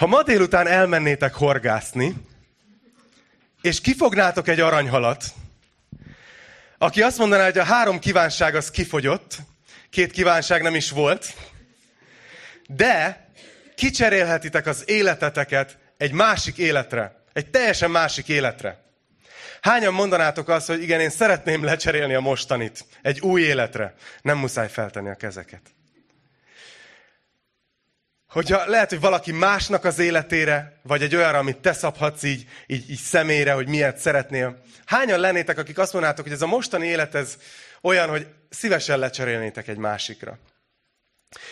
[0.00, 2.14] Ha ma délután elmennétek horgászni,
[3.60, 5.24] és kifognátok egy aranyhalat,
[6.78, 9.36] aki azt mondaná, hogy a három kívánság az kifogyott,
[9.90, 11.34] két kívánság nem is volt,
[12.68, 13.28] de
[13.74, 18.82] kicserélhetitek az életeteket egy másik életre, egy teljesen másik életre.
[19.60, 23.94] Hányan mondanátok azt, hogy igen, én szeretném lecserélni a mostanit egy új életre?
[24.22, 25.62] Nem muszáj feltenni a kezeket.
[28.30, 32.90] Hogyha lehet, hogy valaki másnak az életére, vagy egy olyanra, amit te szabhatsz így, így,
[32.90, 34.62] így személyre, hogy miért szeretnél.
[34.84, 37.36] Hányan lennétek, akik azt mondanátok, hogy ez a mostani élet, ez
[37.82, 40.38] olyan, hogy szívesen lecserélnétek egy másikra.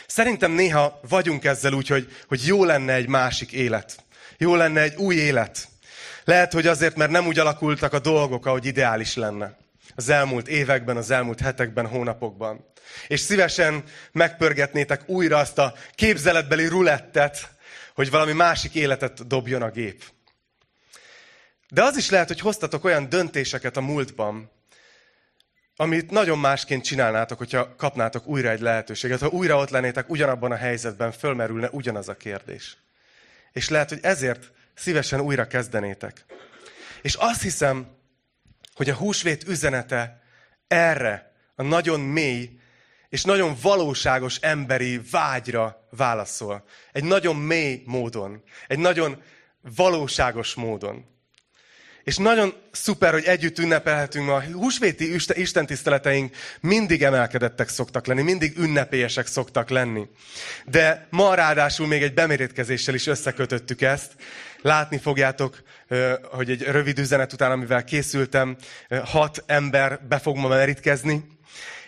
[0.06, 4.04] Szerintem néha vagyunk ezzel úgy, hogy, hogy jó lenne egy másik élet.
[4.36, 5.68] Jó lenne egy új élet.
[6.24, 9.56] Lehet, hogy azért, mert nem úgy alakultak a dolgok, ahogy ideális lenne.
[9.98, 12.64] Az elmúlt években, az elmúlt hetekben, hónapokban.
[13.08, 17.50] És szívesen megpörgetnétek újra azt a képzeletbeli rulettet,
[17.94, 20.04] hogy valami másik életet dobjon a gép.
[21.68, 24.50] De az is lehet, hogy hoztatok olyan döntéseket a múltban,
[25.76, 29.20] amit nagyon másként csinálnátok, hogyha kapnátok újra egy lehetőséget.
[29.20, 32.76] Ha újra ott lennétek ugyanabban a helyzetben, fölmerülne ugyanaz a kérdés.
[33.52, 36.24] És lehet, hogy ezért szívesen újra kezdenétek.
[37.02, 37.96] És azt hiszem,
[38.78, 40.22] hogy a húsvét üzenete
[40.68, 42.50] erre a nagyon mély
[43.08, 46.64] és nagyon valóságos emberi vágyra válaszol.
[46.92, 48.42] Egy nagyon mély módon.
[48.66, 49.22] Egy nagyon
[49.76, 51.04] valóságos módon.
[52.04, 54.28] És nagyon szuper, hogy együtt ünnepelhetünk.
[54.28, 60.08] A húsvéti istentiszteleteink mindig emelkedettek szoktak lenni, mindig ünnepélyesek szoktak lenni.
[60.64, 64.12] De ma ráadásul még egy bemérétkezéssel is összekötöttük ezt.
[64.62, 65.62] Látni fogjátok,
[66.22, 68.56] hogy egy rövid üzenet után, amivel készültem,
[69.04, 71.24] hat ember be fog ma merítkezni.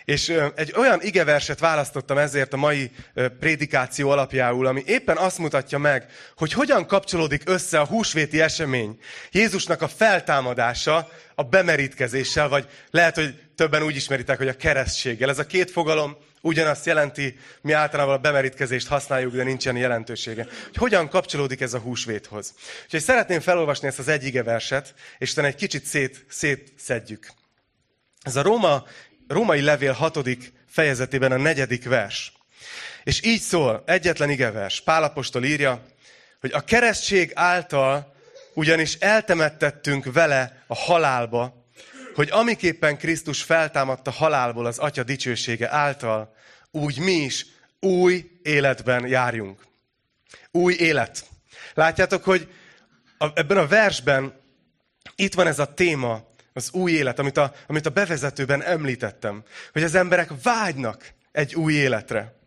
[0.05, 2.91] És egy olyan igeverset választottam ezért a mai
[3.39, 6.05] prédikáció alapjául, ami éppen azt mutatja meg,
[6.35, 8.97] hogy hogyan kapcsolódik össze a húsvéti esemény,
[9.31, 15.29] Jézusnak a feltámadása a bemerítkezéssel, vagy lehet, hogy többen úgy ismeritek, hogy a keresztséggel.
[15.29, 20.43] Ez a két fogalom ugyanazt jelenti, mi általában a bemerítkezést használjuk, de nincsen jelentősége.
[20.43, 22.53] Hogy hogyan kapcsolódik ez a húsvéthoz.
[22.83, 27.27] Úgyhogy szeretném felolvasni ezt az egy verset, és utána egy kicsit szét, szétszedjük.
[28.21, 28.85] Ez a Róma
[29.27, 32.33] római levél hatodik fejezetében a negyedik vers.
[33.03, 34.81] És így szól, egyetlen igevers.
[34.81, 35.85] Pálapostól írja,
[36.39, 38.15] hogy a keresztség által
[38.53, 41.60] ugyanis eltemettettünk vele a halálba,
[42.15, 46.33] hogy amiképpen Krisztus feltámadt a halálból az Atya dicsősége által,
[46.71, 47.45] úgy mi is
[47.79, 49.65] új életben járjunk.
[50.51, 51.25] Új élet.
[51.73, 52.47] Látjátok, hogy
[53.33, 54.39] ebben a versben
[55.15, 59.43] itt van ez a téma, az új élet, amit a, amit a bevezetőben említettem.
[59.73, 62.39] Hogy az emberek vágynak egy új életre.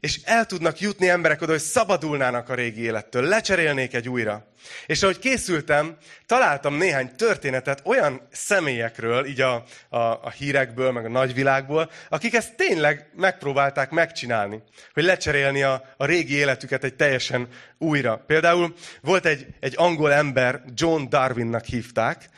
[0.00, 4.46] És el tudnak jutni emberek oda, hogy szabadulnának a régi élettől, lecserélnék egy újra.
[4.86, 11.08] És ahogy készültem, találtam néhány történetet olyan személyekről, így a, a, a hírekből, meg a
[11.08, 14.62] nagyvilágból, akik ezt tényleg megpróbálták megcsinálni,
[14.94, 17.48] hogy lecserélni a, a régi életüket egy teljesen
[17.78, 18.24] újra.
[18.26, 22.28] Például volt egy, egy angol ember, John Darwinnak hívták,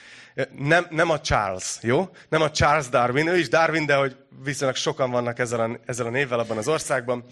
[0.58, 2.08] nem, nem a Charles, jó?
[2.28, 6.06] Nem a Charles Darwin, ő is Darwin, de hogy viszonylag sokan vannak ezzel a, ezzel
[6.06, 7.24] a névvel abban az országban,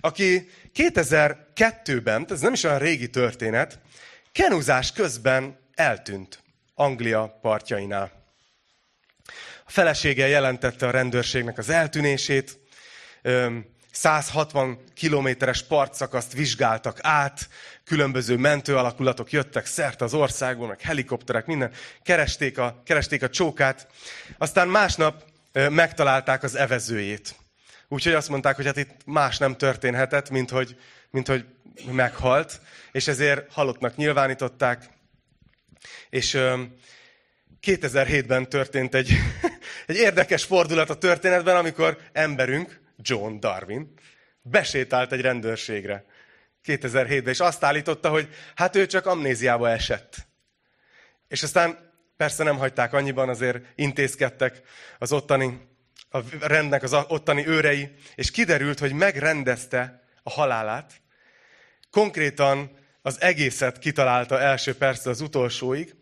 [0.00, 3.78] aki 2002-ben, ez nem is olyan régi történet,
[4.32, 6.42] kenuzás közben eltűnt
[6.74, 8.12] Anglia partjainál.
[9.66, 12.58] A felesége jelentette a rendőrségnek az eltűnését,
[13.92, 17.48] 160 kilométeres partszakaszt vizsgáltak át,
[17.84, 21.70] különböző mentőalakulatok jöttek szerte az országból, meg helikopterek, minden,
[22.02, 23.88] keresték a, keresték a csókát.
[24.38, 25.24] Aztán másnap
[25.70, 27.34] megtalálták az evezőjét.
[27.88, 30.76] Úgyhogy azt mondták, hogy hát itt más nem történhetett, mint hogy,
[31.10, 31.44] mint hogy
[31.90, 32.60] meghalt,
[32.92, 34.84] és ezért halottnak nyilvánították.
[36.10, 36.38] És
[37.62, 39.12] 2007-ben történt egy,
[39.86, 43.92] egy érdekes fordulat a történetben, amikor emberünk, John Darwin,
[44.42, 46.04] besétált egy rendőrségre
[46.64, 50.16] 2007-ben, és azt állította, hogy hát ő csak amnéziába esett.
[51.28, 51.85] És aztán
[52.16, 54.62] persze nem hagyták annyiban, azért intézkedtek
[54.98, 55.60] az ottani,
[56.10, 60.92] a rendnek az ottani őrei, és kiderült, hogy megrendezte a halálát.
[61.90, 65.94] Konkrétan az egészet kitalálta első persze az utolsóig,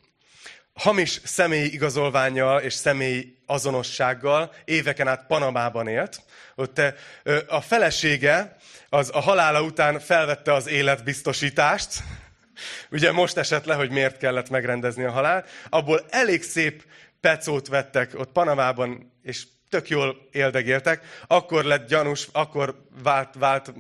[0.75, 6.23] hamis személyi igazolványjal és személyi azonossággal éveken át Panamában élt.
[6.55, 6.81] Ott
[7.47, 8.57] a felesége
[8.89, 12.03] az a halála után felvette az életbiztosítást,
[12.91, 16.85] ugye most esett le, hogy miért kellett megrendezni a halált, abból elég szép
[17.21, 23.73] pecót vettek ott Panamában, és tök jól éldegéltek, akkor lett gyanús, akkor vált, vált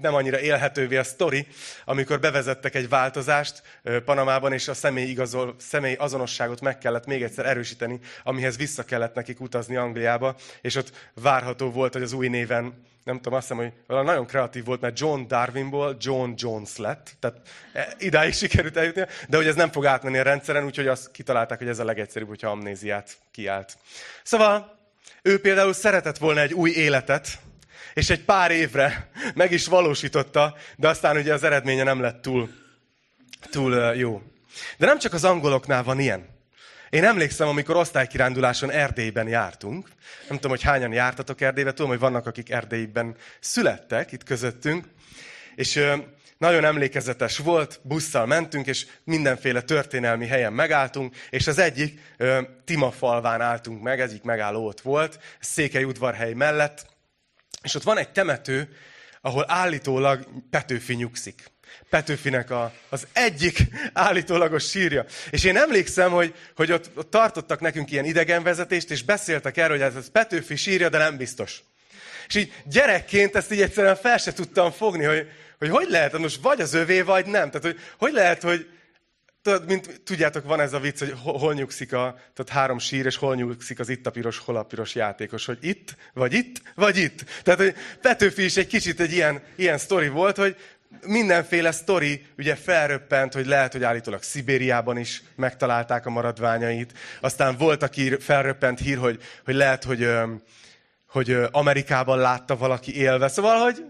[0.00, 1.46] nem annyira élhetővé a sztori,
[1.84, 3.62] amikor bevezettek egy változást
[4.04, 9.14] Panamában, és a személy, igazol, személy azonosságot meg kellett még egyszer erősíteni, amihez vissza kellett
[9.14, 13.62] nekik utazni Angliába, és ott várható volt, hogy az új néven nem tudom, azt hiszem,
[13.62, 17.40] hogy valami nagyon kreatív volt, mert John Darwinból John Jones lett, tehát
[17.72, 21.58] e, idáig sikerült eljutni, de hogy ez nem fog átmenni a rendszeren, úgyhogy azt kitalálták,
[21.58, 23.78] hogy ez a legegyszerűbb, hogyha amnéziát kiált.
[24.22, 24.78] Szóval
[25.22, 27.28] ő például szeretett volna egy új életet,
[27.94, 32.50] és egy pár évre meg is valósította, de aztán ugye az eredménye nem lett túl,
[33.50, 34.22] túl jó.
[34.78, 36.35] De nem csak az angoloknál van ilyen.
[36.96, 39.88] Én emlékszem, amikor osztálykiránduláson Erdélyben jártunk.
[40.28, 44.84] Nem tudom, hogy hányan jártatok Erdélybe, tudom, hogy vannak, akik Erdélyben születtek itt közöttünk.
[45.54, 45.82] És
[46.38, 52.00] nagyon emlékezetes volt, busszal mentünk, és mindenféle történelmi helyen megálltunk, és az egyik
[52.64, 56.86] Timafalván álltunk meg, egyik megálló ott volt, Székely udvarhely mellett,
[57.62, 58.76] és ott van egy temető,
[59.20, 61.44] ahol állítólag Petőfi nyugszik.
[61.90, 63.58] Petőfinek a, az egyik
[63.92, 65.04] állítólagos sírja.
[65.30, 69.86] És én emlékszem, hogy, hogy ott, ott tartottak nekünk ilyen idegenvezetést, és beszéltek erről, hogy
[69.86, 71.62] ez, ez Petőfi sírja, de nem biztos.
[72.28, 75.26] És így gyerekként ezt így egyszerűen fel se tudtam fogni, hogy
[75.58, 77.50] hogy, hogy lehet, most vagy az övé, vagy nem.
[77.50, 78.66] Tehát, hogy, hogy lehet, hogy
[79.42, 83.16] tudod, mint tudjátok, van ez a vicc, hogy hol nyugszik a, tehát három sír, és
[83.16, 86.96] hol nyugszik az itt a piros, hol a piros játékos, hogy itt, vagy itt, vagy
[86.96, 87.24] itt.
[87.42, 90.56] Tehát, hogy Petőfi is egy kicsit egy ilyen, ilyen sztori volt, hogy
[91.06, 96.92] mindenféle sztori ugye felröppent, hogy lehet, hogy állítólag Szibériában is megtalálták a maradványait.
[97.20, 100.10] Aztán volt, aki felröppent hír, hogy, hogy lehet, hogy,
[101.08, 103.28] hogy Amerikában látta valaki élve.
[103.28, 103.84] Szóval, hogy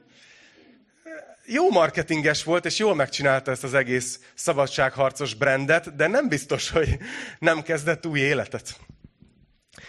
[1.47, 6.99] jó marketinges volt, és jól megcsinálta ezt az egész szabadságharcos brandet, de nem biztos, hogy
[7.39, 8.77] nem kezdett új életet.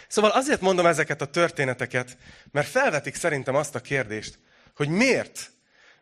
[0.08, 2.16] Szóval azért mondom ezeket a történeteket,
[2.50, 4.38] mert felvetik szerintem azt a kérdést,
[4.74, 5.50] hogy miért?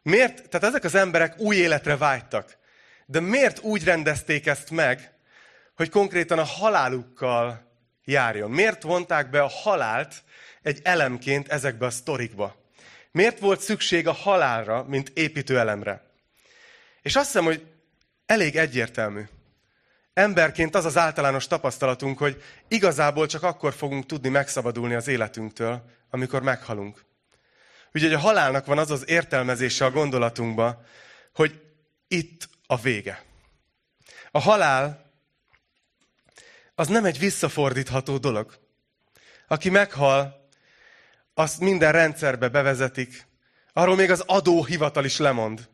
[0.06, 0.48] Miért?
[0.48, 2.56] Tehát ezek az emberek új életre vágytak.
[3.06, 5.12] De miért úgy rendezték ezt meg,
[5.76, 7.70] hogy konkrétan a halálukkal
[8.04, 8.50] járjon?
[8.50, 10.14] Miért vonták be a halált
[10.62, 12.56] egy elemként ezekbe a sztorikba?
[13.10, 16.02] Miért volt szükség a halálra, mint építőelemre?
[17.02, 17.66] És azt hiszem, hogy
[18.26, 19.22] elég egyértelmű.
[20.14, 26.42] Emberként az az általános tapasztalatunk, hogy igazából csak akkor fogunk tudni megszabadulni az életünktől, amikor
[26.42, 27.05] meghalunk.
[27.96, 30.84] Ugye, hogy a halálnak van az az értelmezése a gondolatunkba,
[31.34, 31.60] hogy
[32.08, 33.24] itt a vége.
[34.30, 35.12] A halál
[36.74, 38.58] az nem egy visszafordítható dolog.
[39.48, 40.48] Aki meghal,
[41.34, 43.26] azt minden rendszerbe bevezetik.
[43.72, 45.68] Arról még az adóhivatal is lemond.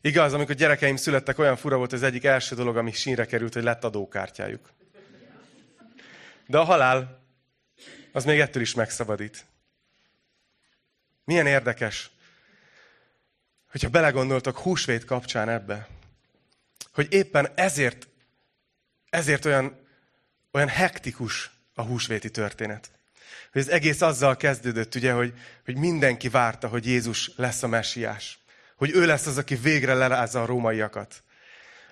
[0.00, 3.62] Igaz, amikor gyerekeim születtek, olyan fura volt az egyik első dolog, ami sínre került, hogy
[3.62, 4.72] lett adókártyájuk.
[6.46, 7.19] De a halál,
[8.12, 9.46] az még ettől is megszabadít.
[11.24, 12.10] Milyen érdekes,
[13.70, 15.88] hogyha belegondoltak húsvét kapcsán ebbe,
[16.92, 18.08] hogy éppen ezért,
[19.10, 19.86] ezért olyan,
[20.52, 22.90] olyan hektikus a húsvéti történet.
[23.52, 25.34] Hogy ez egész azzal kezdődött, ugye, hogy,
[25.64, 28.38] hogy mindenki várta, hogy Jézus lesz a messiás.
[28.76, 31.22] Hogy ő lesz az, aki végre lerázza a rómaiakat.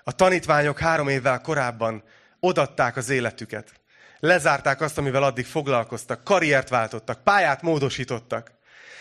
[0.05, 2.03] A tanítványok három évvel korábban
[2.41, 3.78] odatták az életüket.
[4.21, 8.53] Lezárták azt, amivel addig foglalkoztak, karriert váltottak, pályát módosítottak,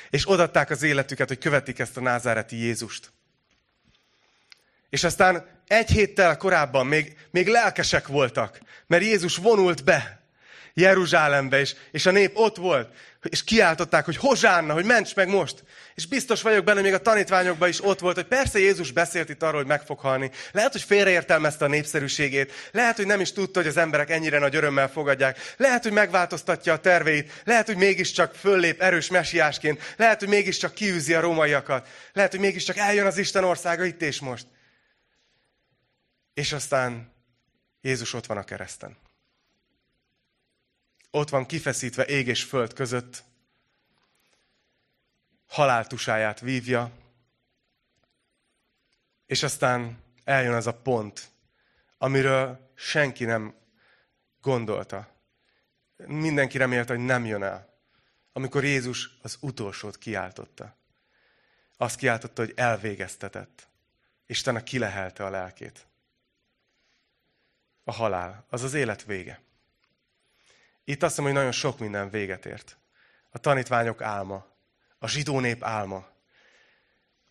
[0.09, 3.11] és odatták az életüket, hogy követik ezt a názáreti Jézust.
[4.89, 10.26] És aztán egy héttel korábban még, még lelkesek voltak, mert Jézus vonult be
[10.79, 12.89] Jeruzsálembe, és, és a nép ott volt,
[13.23, 15.63] és kiáltották, hogy hozsánna, hogy ments meg most.
[15.95, 19.43] És biztos vagyok benne, még a tanítványokban is ott volt, hogy persze Jézus beszélt itt
[19.43, 20.31] arról, hogy meg fog halni.
[20.51, 22.51] Lehet, hogy félreértelmezte a népszerűségét.
[22.71, 25.53] Lehet, hogy nem is tudta, hogy az emberek ennyire nagy örömmel fogadják.
[25.57, 27.41] Lehet, hogy megváltoztatja a terveit.
[27.43, 29.93] Lehet, hogy mégiscsak föllép erős mesiásként.
[29.95, 31.87] Lehet, hogy mégiscsak kiűzi a rómaiakat.
[32.13, 34.45] Lehet, hogy mégiscsak eljön az Isten országa itt és most.
[36.33, 37.13] És aztán
[37.81, 39.05] Jézus ott van a kereszten
[41.11, 43.23] ott van kifeszítve ég és föld között,
[45.47, 46.91] haláltusáját vívja,
[49.25, 51.29] és aztán eljön az a pont,
[51.97, 53.55] amiről senki nem
[54.41, 55.15] gondolta.
[55.95, 57.75] Mindenki remélte, hogy nem jön el.
[58.31, 60.75] Amikor Jézus az utolsót kiáltotta.
[61.77, 63.67] Azt kiáltotta, hogy elvégeztetett.
[64.25, 65.87] Isten kilehelte a lelkét.
[67.83, 69.41] A halál, az az élet vége.
[70.89, 72.77] Itt azt mondom, hogy nagyon sok minden véget ért.
[73.29, 74.45] A tanítványok álma,
[74.99, 76.07] a zsidó nép álma,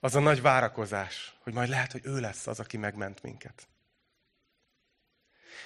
[0.00, 3.66] az a nagy várakozás, hogy majd lehet, hogy ő lesz az, aki megment minket.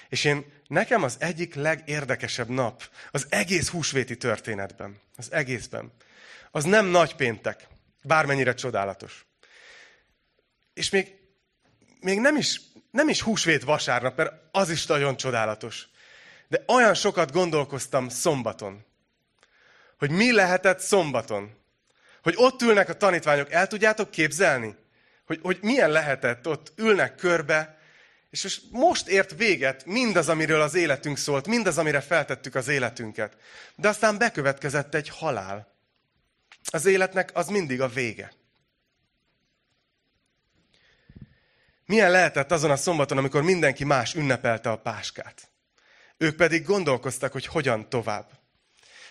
[0.09, 5.91] És én, nekem az egyik legérdekesebb nap az egész húsvéti történetben, az egészben,
[6.51, 7.67] az nem nagy péntek,
[8.03, 9.25] bármennyire csodálatos.
[10.73, 11.15] És még,
[11.99, 15.89] még nem, is, nem is húsvét vasárnap, mert az is nagyon csodálatos.
[16.51, 18.85] De olyan sokat gondolkoztam szombaton,
[19.97, 21.57] hogy mi lehetett szombaton.
[22.23, 24.75] Hogy ott ülnek a tanítványok, el tudjátok képzelni?
[25.25, 27.79] Hogy, hogy milyen lehetett, ott ülnek körbe,
[28.29, 33.37] és most, most ért véget mindaz, amiről az életünk szólt, mindaz, amire feltettük az életünket.
[33.75, 35.73] De aztán bekövetkezett egy halál.
[36.71, 38.33] Az életnek az mindig a vége.
[41.85, 45.50] Milyen lehetett azon a szombaton, amikor mindenki más ünnepelte a páskát?
[46.21, 48.29] Ők pedig gondolkoztak, hogy hogyan tovább.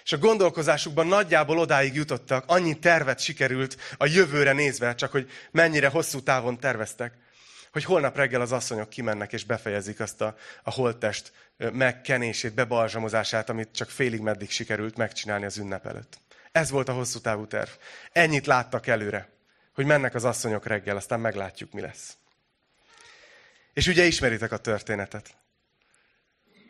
[0.04, 5.88] És a gondolkozásukban nagyjából odáig jutottak, annyi tervet sikerült a jövőre nézve, csak hogy mennyire
[5.88, 7.14] hosszú távon terveztek,
[7.72, 13.68] hogy holnap reggel az asszonyok kimennek és befejezik azt a, a holttest megkenését, bebalzsamozását, amit
[13.72, 16.18] csak félig meddig sikerült megcsinálni az ünnep előtt.
[16.52, 17.70] Ez volt a hosszú távú terv.
[18.12, 19.28] Ennyit láttak előre,
[19.74, 22.16] hogy mennek az asszonyok reggel, aztán meglátjuk, mi lesz.
[23.72, 25.38] És ugye ismeritek a történetet.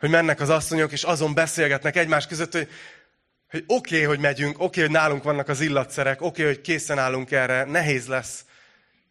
[0.01, 2.69] Hogy mennek az asszonyok, és azon beszélgetnek egymás között, hogy,
[3.49, 6.61] hogy oké, okay, hogy megyünk, oké, okay, hogy nálunk vannak az illatszerek, oké, okay, hogy
[6.61, 8.45] készen állunk erre, nehéz lesz,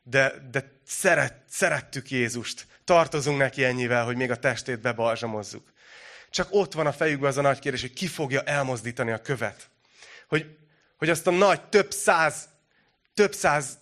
[0.02, 2.66] de, de szeret, szerettük Jézust.
[2.84, 5.72] Tartozunk neki ennyivel, hogy még a testét bebalzsamozzuk.
[6.30, 9.70] Csak ott van a fejükben az a nagy kérdés, hogy ki fogja elmozdítani a követ.
[10.28, 10.56] Hogy,
[10.96, 12.48] hogy azt a nagy, több száz,
[13.14, 13.78] több száz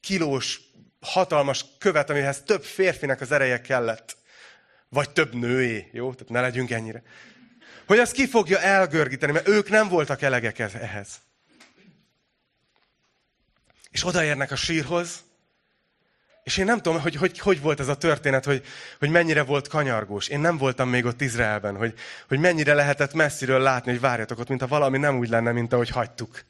[0.00, 0.60] kilós,
[1.00, 4.16] hatalmas követ, amihez több férfinek az ereje kellett.
[4.96, 6.12] Vagy több nőé, jó?
[6.12, 7.02] Tehát ne legyünk ennyire.
[7.86, 11.08] Hogy azt ki fogja elgörgíteni, mert ők nem voltak elegek ehhez.
[13.90, 15.24] És odaérnek a sírhoz,
[16.42, 18.64] és én nem tudom, hogy hogy, hogy volt ez a történet, hogy,
[18.98, 20.28] hogy mennyire volt kanyargós.
[20.28, 21.94] Én nem voltam még ott Izraelben, hogy,
[22.28, 25.90] hogy mennyire lehetett messziről látni, hogy várjatok ott, mintha valami nem úgy lenne, mint ahogy
[25.90, 26.44] hagytuk.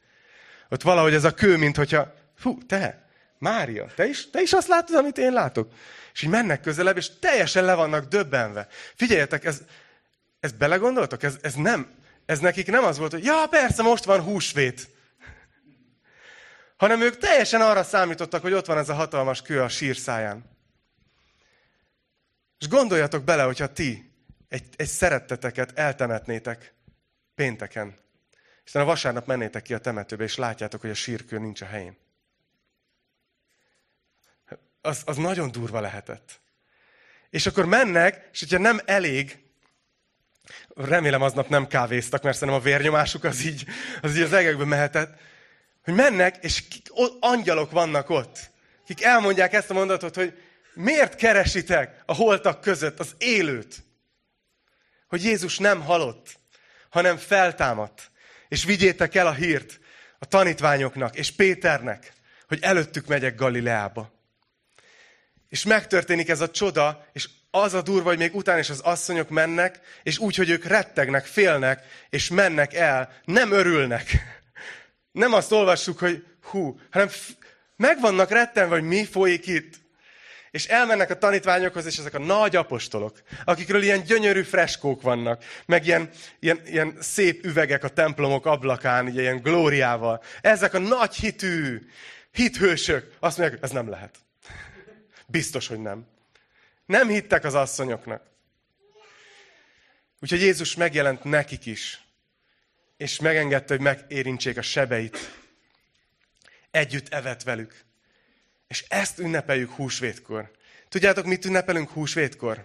[0.69, 3.06] Ott valahogy ez a kő, mint hogyha, fú, te,
[3.39, 5.73] Mária, te is, te is azt látod, amit én látok?
[6.13, 8.69] És így mennek közelebb, és teljesen le vannak döbbenve.
[8.95, 9.61] Figyeljetek, ez,
[10.41, 11.23] ez belegondoltok?
[11.23, 11.91] Ez, ez nem,
[12.27, 14.89] ez nekik nem az volt, hogy ja, persze, most van húsvét
[16.77, 20.45] hanem ők teljesen arra számítottak, hogy ott van ez a hatalmas kő a sírszáján.
[22.59, 24.13] És gondoljatok bele, hogyha ti
[24.49, 26.75] egy, egy szeretteteket eltemetnétek
[27.35, 27.95] pénteken,
[28.65, 31.97] és a vasárnap mennétek ki a temetőbe, és látjátok, hogy a sírkő nincs a helyén.
[34.87, 36.41] Az, az nagyon durva lehetett.
[37.31, 39.39] És akkor mennek, és hogyha nem elég,
[40.75, 43.65] remélem aznap nem kávéztak, mert szerintem a vérnyomásuk az így
[44.03, 45.21] az, így az egekbe mehetett,
[45.85, 46.63] hogy mennek, és
[47.21, 48.51] angyalok vannak ott,
[48.83, 50.43] akik elmondják ezt a mondatot, hogy
[50.75, 53.85] miért keresitek a holtak között az élőt?
[55.09, 56.39] Hogy Jézus nem halott,
[56.91, 58.11] hanem feltámadt.
[58.49, 59.81] És vigyétek el a hírt
[60.19, 62.13] a tanítványoknak és Péternek,
[62.49, 64.16] hogy előttük megyek Galileába.
[65.49, 69.29] És megtörténik ez a csoda, és az a durva, hogy még utána is az asszonyok
[69.29, 74.11] mennek, és úgy, hogy ők rettegnek, félnek, és mennek el, nem örülnek
[75.17, 77.09] nem azt olvassuk, hogy hú, hanem
[77.77, 79.75] meg vannak rettenve, hogy mi folyik itt.
[80.51, 85.87] És elmennek a tanítványokhoz, és ezek a nagy apostolok, akikről ilyen gyönyörű freskók vannak, meg
[85.87, 86.11] ilyen,
[86.41, 90.23] ilyen, ilyen szép üvegek a templomok ablakán, ilyen glóriával.
[90.41, 91.87] Ezek a nagy hitű
[92.33, 94.26] hithősök azt mondják, ez nem lehet.
[95.27, 96.07] Biztos, hogy nem.
[96.87, 98.23] Nem hittek az asszonyoknak.
[100.21, 102.07] Úgyhogy Jézus megjelent nekik is
[102.97, 105.19] és megengedte, hogy megérintsék a sebeit.
[106.71, 107.85] Együtt evett velük.
[108.69, 110.51] És ezt ünnepeljük húsvétkor.
[110.89, 112.65] Tudjátok, mit ünnepelünk húsvétkor?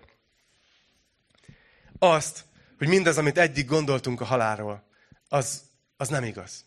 [1.99, 2.43] Azt,
[2.77, 4.87] hogy mindaz, amit eddig gondoltunk a halálról,
[5.27, 5.61] az,
[5.97, 6.65] az nem igaz.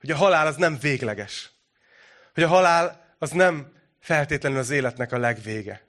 [0.00, 1.50] Hogy a halál az nem végleges.
[2.34, 5.82] Hogy a halál az nem feltétlenül az életnek a legvége.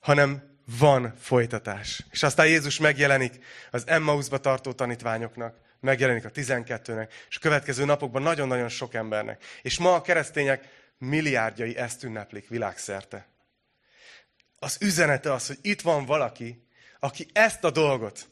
[0.00, 2.04] Hanem van folytatás.
[2.10, 8.22] És aztán Jézus megjelenik az Emmausba tartó tanítványoknak, megjelenik a 12-nek, és a következő napokban
[8.22, 9.44] nagyon-nagyon sok embernek.
[9.62, 13.26] És ma a keresztények milliárdjai ezt ünneplik világszerte.
[14.58, 16.66] Az üzenete az, hogy itt van valaki,
[16.98, 18.28] aki ezt a dolgot,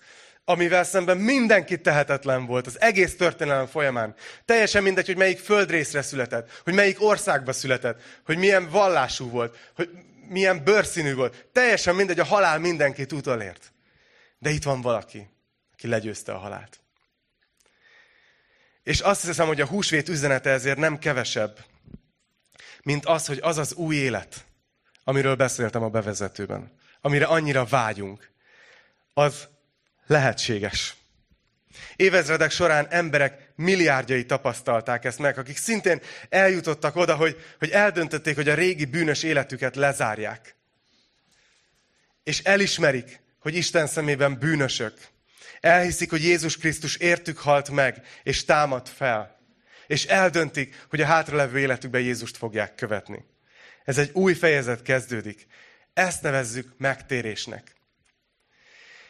[0.49, 4.15] amivel szemben mindenki tehetetlen volt az egész történelem folyamán.
[4.45, 9.91] Teljesen mindegy, hogy melyik földrészre született, hogy melyik országba született, hogy milyen vallású volt, hogy
[10.29, 11.47] milyen bőrszínű volt.
[11.53, 13.73] Teljesen mindegy, a halál mindenkit utolért.
[14.39, 15.31] De itt van valaki,
[15.73, 16.81] aki legyőzte a halált.
[18.83, 21.59] És azt hiszem, hogy a húsvét üzenete ezért nem kevesebb,
[22.83, 24.45] mint az, hogy az az új élet,
[25.05, 28.31] amiről beszéltem a bevezetőben, amire annyira vágyunk,
[29.15, 29.49] az
[30.09, 30.97] lehetséges.
[31.97, 38.49] Évezredek során emberek milliárdjai tapasztalták ezt meg, akik szintén eljutottak oda, hogy, hogy eldöntötték, hogy
[38.49, 40.55] a régi bűnös életüket lezárják.
[42.25, 44.95] És elismerik, hogy Isten szemében bűnösök.
[45.61, 49.39] Elhiszik, hogy Jézus Krisztus értük halt meg, és támad fel.
[49.87, 53.25] És eldöntik, hogy a hátralevő életükben Jézust fogják követni.
[53.85, 55.47] Ez egy új fejezet kezdődik.
[55.95, 57.78] Ezt nevezzük megtérésnek.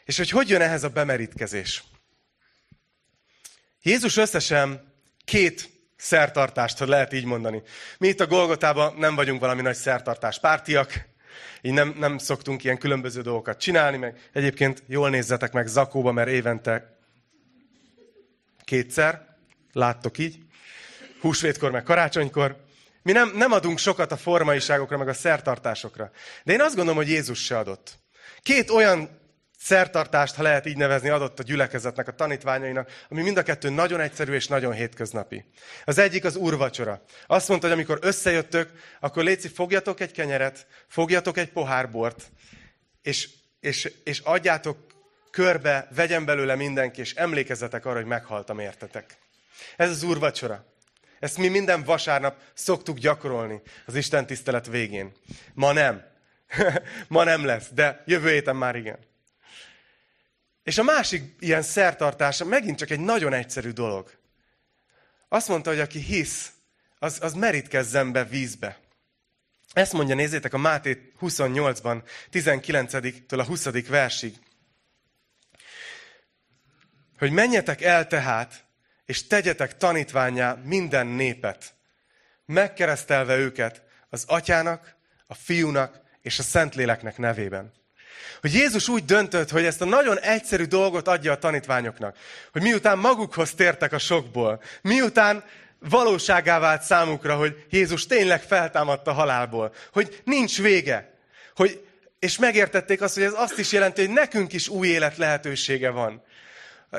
[0.09, 1.85] És hogy hogy jön ehhez a bemerítkezés?
[3.83, 4.93] Jézus összesen
[5.25, 7.63] két szertartást, hogy lehet így mondani.
[7.99, 11.07] Mi itt a Golgotában nem vagyunk valami nagy szertartás pártiak,
[11.63, 16.29] így nem, nem szoktunk ilyen különböző dolgokat csinálni, meg egyébként jól nézzetek meg Zakóba, mert
[16.29, 16.99] évente
[18.65, 19.37] kétszer,
[19.73, 20.39] láttok így,
[21.21, 22.65] húsvétkor, meg karácsonykor.
[23.03, 26.11] Mi nem, nem adunk sokat a formaiságokra, meg a szertartásokra.
[26.45, 27.99] De én azt gondolom, hogy Jézus se adott.
[28.43, 29.18] Két olyan
[29.59, 34.01] szertartást, ha lehet így nevezni, adott a gyülekezetnek, a tanítványainak, ami mind a kettő nagyon
[34.01, 35.45] egyszerű és nagyon hétköznapi.
[35.85, 37.03] Az egyik az úrvacsora.
[37.27, 42.31] Azt mondta, hogy amikor összejöttök, akkor létszik, fogjatok egy kenyeret, fogjatok egy pohár bort,
[43.03, 43.29] és,
[43.61, 44.79] és, és adjátok
[45.31, 49.19] körbe, vegyen belőle mindenki, és emlékezzetek arra, hogy meghaltam értetek.
[49.77, 50.65] Ez az úrvacsora.
[51.21, 55.13] Ezt mi minden vasárnap szoktuk gyakorolni az Isten tisztelet végén.
[55.55, 56.05] Ma nem.
[57.09, 59.08] Ma nem lesz, de jövő héten már igen.
[60.69, 64.11] És a másik ilyen szertartása megint csak egy nagyon egyszerű dolog.
[65.29, 66.53] Azt mondta, hogy aki hisz,
[66.99, 68.79] az, az merítkezzen be vízbe.
[69.73, 73.87] Ezt mondja, nézzétek, a Máté 28-ban, 19-től a 20.
[73.87, 74.37] versig.
[77.19, 78.65] Hogy menjetek el tehát,
[79.05, 81.75] és tegyetek tanítványá minden népet,
[82.47, 84.97] megkeresztelve őket az atyának,
[85.27, 87.78] a fiúnak és a Szentléleknek nevében.
[88.41, 92.17] Hogy Jézus úgy döntött, hogy ezt a nagyon egyszerű dolgot adja a tanítványoknak.
[92.53, 95.45] Hogy miután magukhoz tértek a sokból, miután
[95.79, 101.15] valóságá vált számukra, hogy Jézus tényleg feltámadta halálból, hogy nincs vége,
[101.55, 101.87] hogy,
[102.19, 106.23] és megértették azt, hogy ez azt is jelenti, hogy nekünk is új élet lehetősége van.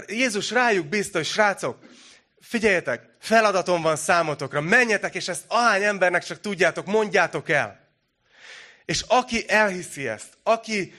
[0.07, 1.77] Jézus rájuk bízta, hogy srácok,
[2.41, 7.87] figyeljetek, feladatom van számotokra, menjetek, és ezt ahány embernek csak tudjátok, mondjátok el.
[8.85, 10.93] És aki elhiszi ezt, aki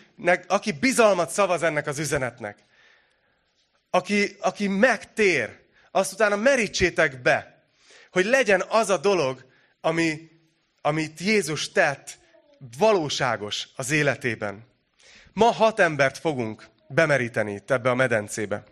[0.46, 2.58] aki bizalmat szavaz ennek az üzenetnek,
[3.90, 5.58] aki, aki megtér,
[5.90, 7.64] azt utána merítsétek be,
[8.10, 9.44] hogy legyen az a dolog,
[9.80, 10.28] ami,
[10.80, 12.18] amit Jézus tett,
[12.78, 14.68] valóságos az életében.
[15.32, 18.64] Ma hat embert fogunk bemeríteni itt ebbe a medencébe.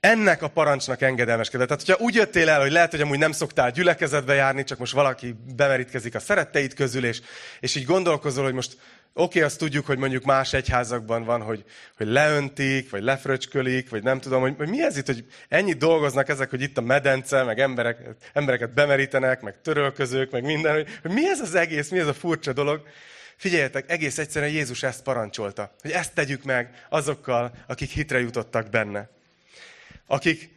[0.00, 1.68] Ennek a parancsnak engedelmeskedett.
[1.68, 4.92] Tehát, hogyha úgy jöttél el, hogy lehet, hogy amúgy nem szoktál gyülekezetbe járni, csak most
[4.92, 7.20] valaki bemerítkezik a szeretteid közül, és,
[7.60, 8.76] és így gondolkozol, hogy most
[9.16, 11.64] Oké, azt tudjuk, hogy mondjuk más egyházakban van, hogy,
[11.96, 16.28] hogy leöntik, vagy lefröcskölik, vagy nem tudom, hogy, hogy mi ez itt, hogy ennyit dolgoznak
[16.28, 17.98] ezek, hogy itt a medence, meg emberek,
[18.32, 22.14] embereket bemerítenek, meg törölközők, meg minden, hogy, hogy mi ez az egész, mi ez a
[22.14, 22.86] furcsa dolog.
[23.36, 29.10] Figyeljetek, egész egyszerűen Jézus ezt parancsolta, hogy ezt tegyük meg azokkal, akik hitre jutottak benne.
[30.06, 30.50] Akik,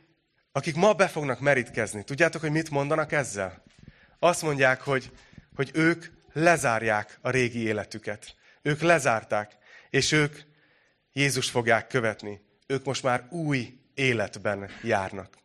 [0.51, 2.03] akik ma be fognak merítkezni.
[2.03, 3.63] Tudjátok, hogy mit mondanak ezzel?
[4.19, 5.11] Azt mondják, hogy,
[5.55, 8.35] hogy ők lezárják a régi életüket.
[8.67, 9.57] Ők lezárták,
[9.89, 10.37] és ők
[11.13, 12.41] Jézus fogják követni.
[12.65, 15.37] Ők most már új életben járnak.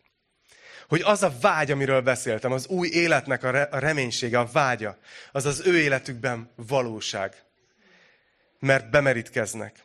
[0.88, 4.98] Hogy az a vágy, amiről beszéltem, az új életnek a reménysége, a vágya,
[5.32, 7.42] az az ő életükben valóság.
[8.58, 9.84] Mert bemerítkeznek.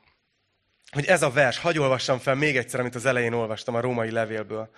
[0.92, 4.12] Hogy ez a vers, hagy olvassam fel még egyszer, amit az elején olvastam a római
[4.12, 4.70] levélből,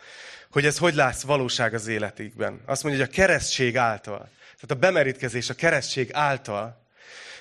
[0.52, 2.62] hogy ez hogy látsz valóság az életükben.
[2.66, 6.79] Azt mondja, hogy a keresztség által, tehát a bemerítkezés a keresztség által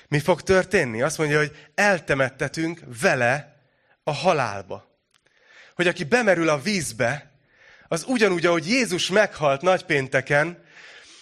[0.09, 1.01] mi fog történni?
[1.01, 3.61] Azt mondja, hogy eltemettetünk vele
[4.03, 4.87] a halálba.
[5.75, 7.31] Hogy aki bemerül a vízbe,
[7.87, 10.63] az ugyanúgy, ahogy Jézus meghalt nagypénteken,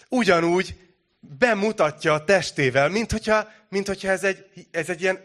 [0.10, 0.76] ugyanúgy
[1.19, 5.19] bemutatja a testével, mint hogyha, mint hogyha ez, egy, ez egy ilyen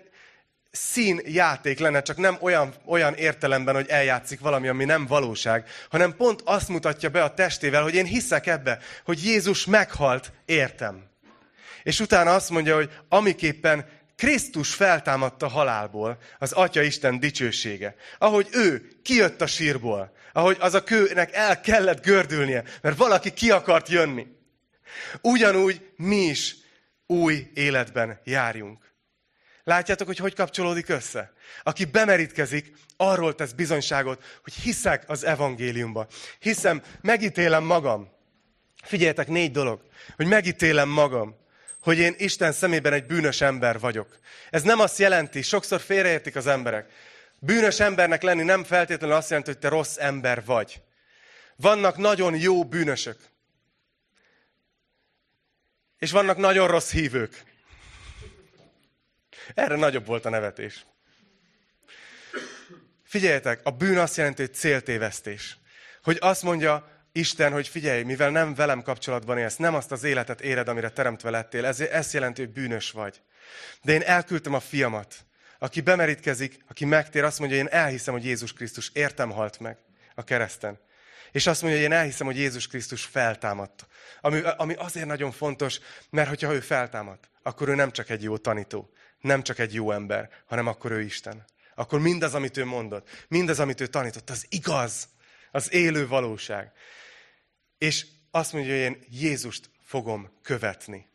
[0.70, 6.42] színjáték lenne, csak nem olyan, olyan értelemben, hogy eljátszik valami, ami nem valóság, hanem pont
[6.44, 11.10] azt mutatja be a testével, hogy én hiszek ebbe, hogy Jézus meghalt, értem.
[11.82, 17.94] És utána azt mondja, hogy amiképpen Krisztus feltámadta halálból, az Atya Isten dicsősége.
[18.18, 23.50] Ahogy ő kijött a sírból, ahogy az a kőnek el kellett gördülnie, mert valaki ki
[23.50, 24.26] akart jönni.
[25.20, 26.56] Ugyanúgy mi is
[27.06, 28.94] új életben járjunk.
[29.64, 31.32] Látjátok, hogy hogy kapcsolódik össze?
[31.62, 36.06] Aki bemerítkezik, arról tesz bizonyságot, hogy hiszek az evangéliumba.
[36.38, 38.10] Hiszem, megítélem magam.
[38.82, 39.82] Figyeljetek, négy dolog.
[40.16, 41.41] Hogy megítélem magam
[41.82, 44.18] hogy én Isten szemében egy bűnös ember vagyok.
[44.50, 46.90] Ez nem azt jelenti, sokszor félreértik az emberek.
[47.38, 50.82] Bűnös embernek lenni nem feltétlenül azt jelenti, hogy te rossz ember vagy.
[51.56, 53.18] Vannak nagyon jó bűnösök.
[55.98, 57.42] És vannak nagyon rossz hívők.
[59.54, 60.86] Erre nagyobb volt a nevetés.
[63.04, 65.56] Figyeljetek, a bűn azt jelenti, hogy céltévesztés.
[66.02, 70.40] Hogy azt mondja Isten, hogy figyelj, mivel nem velem kapcsolatban élsz, nem azt az életet
[70.40, 73.20] éred, amire teremtve lettél, ez, ez jelenti, hogy bűnös vagy.
[73.82, 75.14] De én elküldtem a fiamat,
[75.58, 79.76] aki bemerítkezik, aki megtér, azt mondja, én elhiszem, hogy Jézus Krisztus értem halt meg
[80.14, 80.78] a kereszten.
[81.32, 83.86] És azt mondja, hogy én elhiszem, hogy Jézus Krisztus feltámadt.
[84.20, 88.36] Ami, ami azért nagyon fontos, mert hogyha ő feltámadt, akkor ő nem csak egy jó
[88.36, 91.44] tanító, nem csak egy jó ember, hanem akkor ő Isten.
[91.74, 95.08] Akkor mindaz, amit ő mondott, mindaz, amit ő tanított, az igaz,
[95.52, 96.72] az élő valóság.
[97.78, 101.10] És azt mondja, hogy én Jézust fogom követni.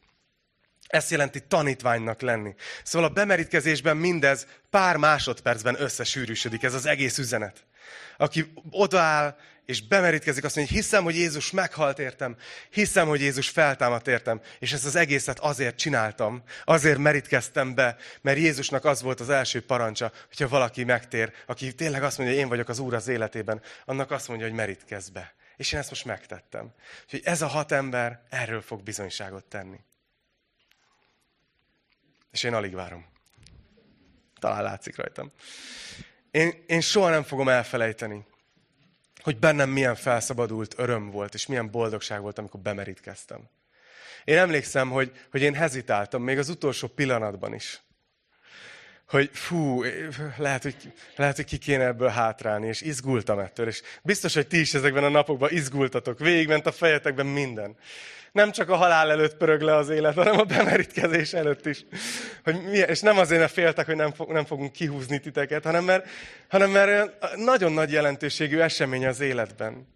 [0.87, 2.55] Ezt jelenti tanítványnak lenni.
[2.83, 7.65] Szóval a bemerítkezésben mindez pár másodpercben összesűrűsödik, ez az egész üzenet.
[8.17, 9.37] Aki odaáll
[9.67, 12.35] és bemerítkezik, azt mondja, hogy hiszem, hogy Jézus meghalt értem,
[12.69, 18.37] hiszem, hogy Jézus feltámadt értem, és ezt az egészet azért csináltam, azért merítkeztem be, mert
[18.37, 22.49] Jézusnak az volt az első parancsa, hogyha valaki megtér, aki tényleg azt mondja, hogy én
[22.49, 25.35] vagyok az Úr az életében, annak azt mondja, hogy merítkezz be.
[25.55, 26.73] És én ezt most megtettem.
[27.03, 29.79] Úgyhogy ez a hat ember erről fog bizonyságot tenni.
[32.31, 33.05] És én alig várom.
[34.39, 35.31] Talán látszik rajtam.
[36.31, 38.25] Én, én soha nem fogom elfelejteni,
[39.27, 43.49] hogy bennem milyen felszabadult öröm volt, és milyen boldogság volt, amikor bemerítkeztem.
[44.23, 47.81] Én emlékszem, hogy, hogy én hezitáltam, még az utolsó pillanatban is.
[49.07, 49.83] Hogy fú,
[50.37, 50.75] lehet hogy,
[51.15, 53.67] lehet, hogy ki kéne ebből hátrálni, és izgultam ettől.
[53.67, 56.19] És biztos, hogy ti is ezekben a napokban izgultatok.
[56.19, 57.75] Végigment a fejetekben minden
[58.37, 61.85] nem csak a halál előtt pörög le az élet, hanem a bemerítkezés előtt is.
[62.43, 65.83] Hogy milyen, és nem azért, mert féltek, hogy nem, fog, nem fogunk kihúzni titeket, hanem
[65.83, 66.07] mert,
[66.47, 69.87] hanem mert nagyon nagy jelentőségű esemény az életben.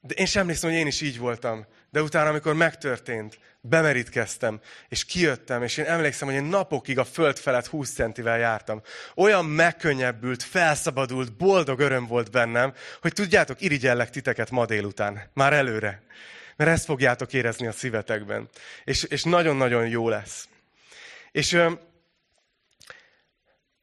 [0.00, 1.66] De én sem emlékszem, hogy én is így voltam.
[1.90, 7.38] De utána, amikor megtörtént, bemerítkeztem, és kijöttem, és én emlékszem, hogy én napokig a föld
[7.38, 8.82] felett 20 centivel jártam.
[9.14, 15.30] Olyan megkönnyebbült, felszabadult, boldog öröm volt bennem, hogy tudjátok, irigyellek titeket ma délután.
[15.32, 16.02] Már előre.
[16.56, 18.48] Mert ezt fogjátok érezni a szívetekben.
[18.84, 20.48] És, és nagyon-nagyon jó lesz.
[21.32, 21.72] És ö,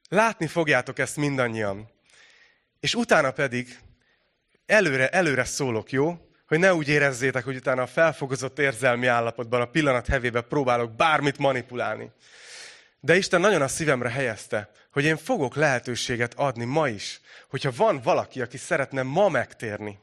[0.08, 1.90] látni fogjátok ezt mindannyian.
[2.80, 3.78] És utána pedig
[4.66, 6.31] előre, előre szólok, jó?
[6.52, 11.38] Hogy ne úgy érezzétek, hogy utána a felfogozott érzelmi állapotban, a pillanat hevébe próbálok bármit
[11.38, 12.10] manipulálni.
[13.00, 18.00] De Isten nagyon a szívemre helyezte, hogy én fogok lehetőséget adni ma is, hogyha van
[18.00, 19.98] valaki, aki szeretne ma megtérni,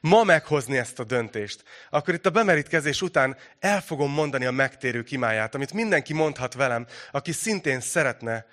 [0.00, 5.02] ma meghozni ezt a döntést, akkor itt a bemerítkezés után el fogom mondani a megtérő
[5.02, 8.46] kimáját, amit mindenki mondhat velem, aki szintén szeretne,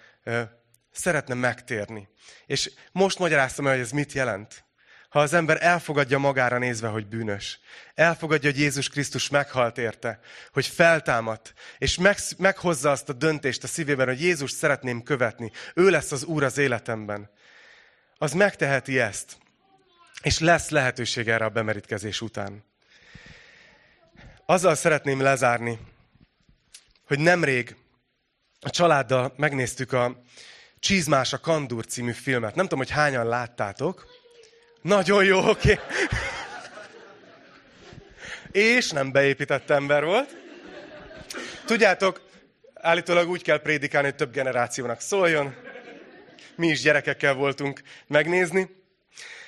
[0.91, 2.07] szeretne megtérni.
[2.45, 4.64] És most magyaráztam el, hogy ez mit jelent.
[5.15, 7.59] Ha az ember elfogadja magára nézve, hogy bűnös,
[7.93, 10.19] elfogadja, hogy Jézus Krisztus meghalt érte,
[10.51, 15.89] hogy feltámadt, és meg, meghozza azt a döntést a szívében, hogy Jézus szeretném követni, ő
[15.89, 17.29] lesz az Úr az életemben,
[18.17, 19.37] az megteheti ezt.
[20.21, 22.63] És lesz lehetőség erre a bemerítkezés után.
[24.45, 25.79] Azzal szeretném lezárni,
[27.07, 27.75] hogy nemrég
[28.59, 30.21] a családdal megnéztük a
[30.79, 32.55] Csizmás a Kandur című filmet.
[32.55, 34.14] Nem tudom, hogy hányan láttátok.
[34.85, 35.71] Nagyon jó, oké.
[35.71, 35.85] Okay.
[38.51, 40.37] És nem beépített ember volt.
[41.65, 42.21] Tudjátok,
[42.73, 45.55] állítólag úgy kell prédikálni, hogy több generációnak szóljon.
[46.55, 48.69] Mi is gyerekekkel voltunk megnézni.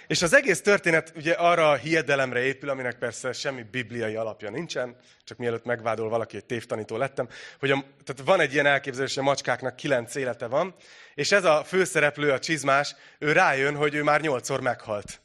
[0.08, 4.96] És az egész történet ugye arra a hiedelemre épül, aminek persze semmi bibliai alapja nincsen,
[5.24, 7.28] csak mielőtt megvádol valaki, hogy tévtanító lettem,
[7.60, 10.76] hogy a, tehát van egy ilyen elképzelés, hogy a macskáknak kilenc élete van,
[11.16, 15.22] és ez a főszereplő, a csizmás, ő rájön, hogy ő már nyolcszor meghalt.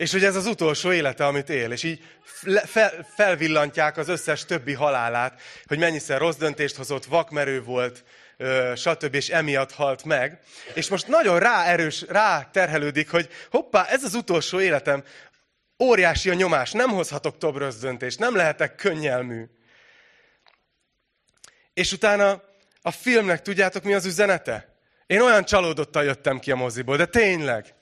[0.00, 1.72] És hogy ez az utolsó élete, amit él.
[1.72, 2.04] És így
[2.64, 8.04] fel, felvillantják az összes többi halálát, hogy mennyiszer rossz döntést hozott, vakmerő volt,
[8.76, 9.14] stb.
[9.14, 10.40] és emiatt halt meg.
[10.74, 15.04] És most nagyon ráerős, ráterhelődik, hogy hoppá, ez az utolsó életem,
[15.82, 19.44] óriási a nyomás, nem hozhatok több rossz döntést, nem lehetek könnyelmű.
[21.74, 22.42] És utána
[22.82, 24.76] a filmnek tudjátok mi az üzenete?
[25.06, 27.74] Én olyan csalódottan jöttem ki a moziból, de tényleg.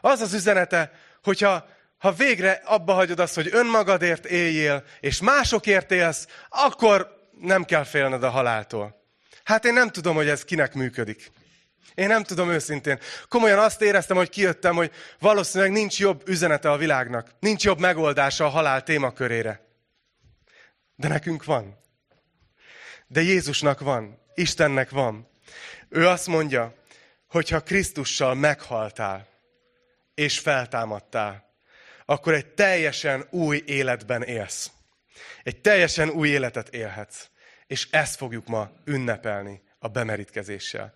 [0.00, 1.66] Az az üzenete, hogyha
[1.98, 8.22] ha végre abba hagyod azt, hogy önmagadért éljél, és másokért élsz, akkor nem kell félned
[8.22, 9.04] a haláltól.
[9.44, 11.30] Hát én nem tudom, hogy ez kinek működik.
[11.94, 12.98] Én nem tudom őszintén.
[13.28, 17.30] Komolyan azt éreztem, hogy kijöttem, hogy valószínűleg nincs jobb üzenete a világnak.
[17.40, 19.66] Nincs jobb megoldása a halál témakörére.
[20.96, 21.78] De nekünk van.
[23.06, 24.18] De Jézusnak van.
[24.34, 25.28] Istennek van.
[25.88, 26.74] Ő azt mondja,
[27.28, 29.29] hogy ha Krisztussal meghaltál,
[30.20, 31.44] és feltámadtál,
[32.04, 34.70] akkor egy teljesen új életben élsz.
[35.42, 37.28] Egy teljesen új életet élhetsz.
[37.66, 40.94] És ezt fogjuk ma ünnepelni a bemerítkezéssel.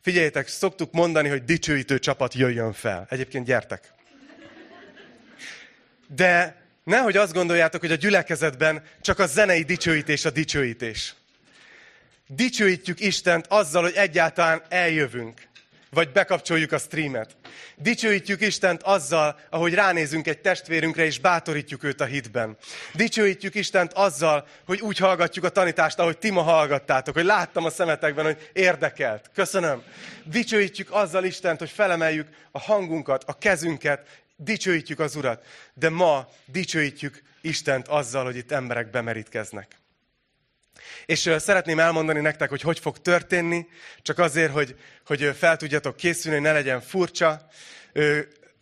[0.00, 3.06] Figyeljétek, szoktuk mondani, hogy dicsőítő csapat jöjjön fel.
[3.10, 3.92] Egyébként gyertek.
[6.06, 11.14] De nehogy azt gondoljátok, hogy a gyülekezetben csak a zenei dicsőítés a dicsőítés.
[12.26, 15.47] Dicsőítjük Istent azzal, hogy egyáltalán eljövünk
[15.90, 17.36] vagy bekapcsoljuk a streamet.
[17.76, 22.56] Dicsőítjük Istent azzal, ahogy ránézünk egy testvérünkre, és bátorítjuk őt a hitben.
[22.94, 27.70] Dicsőítjük Istent azzal, hogy úgy hallgatjuk a tanítást, ahogy ti ma hallgattátok, hogy láttam a
[27.70, 29.30] szemetekben, hogy érdekelt.
[29.34, 29.82] Köszönöm.
[30.24, 35.44] Dicsőítjük azzal Istent, hogy felemeljük a hangunkat, a kezünket, dicsőítjük az Urat.
[35.74, 39.76] De ma dicsőítjük Istent azzal, hogy itt emberek bemerítkeznek.
[41.06, 43.66] És szeretném elmondani nektek, hogy hogy fog történni,
[44.02, 47.48] csak azért, hogy, hogy fel tudjatok készülni, ne legyen furcsa.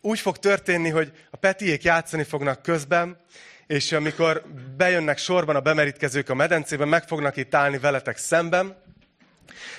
[0.01, 3.25] Úgy fog történni, hogy a Petiék játszani fognak közben,
[3.67, 4.43] és amikor
[4.77, 8.85] bejönnek sorban a bemerítkezők a medencében, meg fognak itt állni veletek szemben.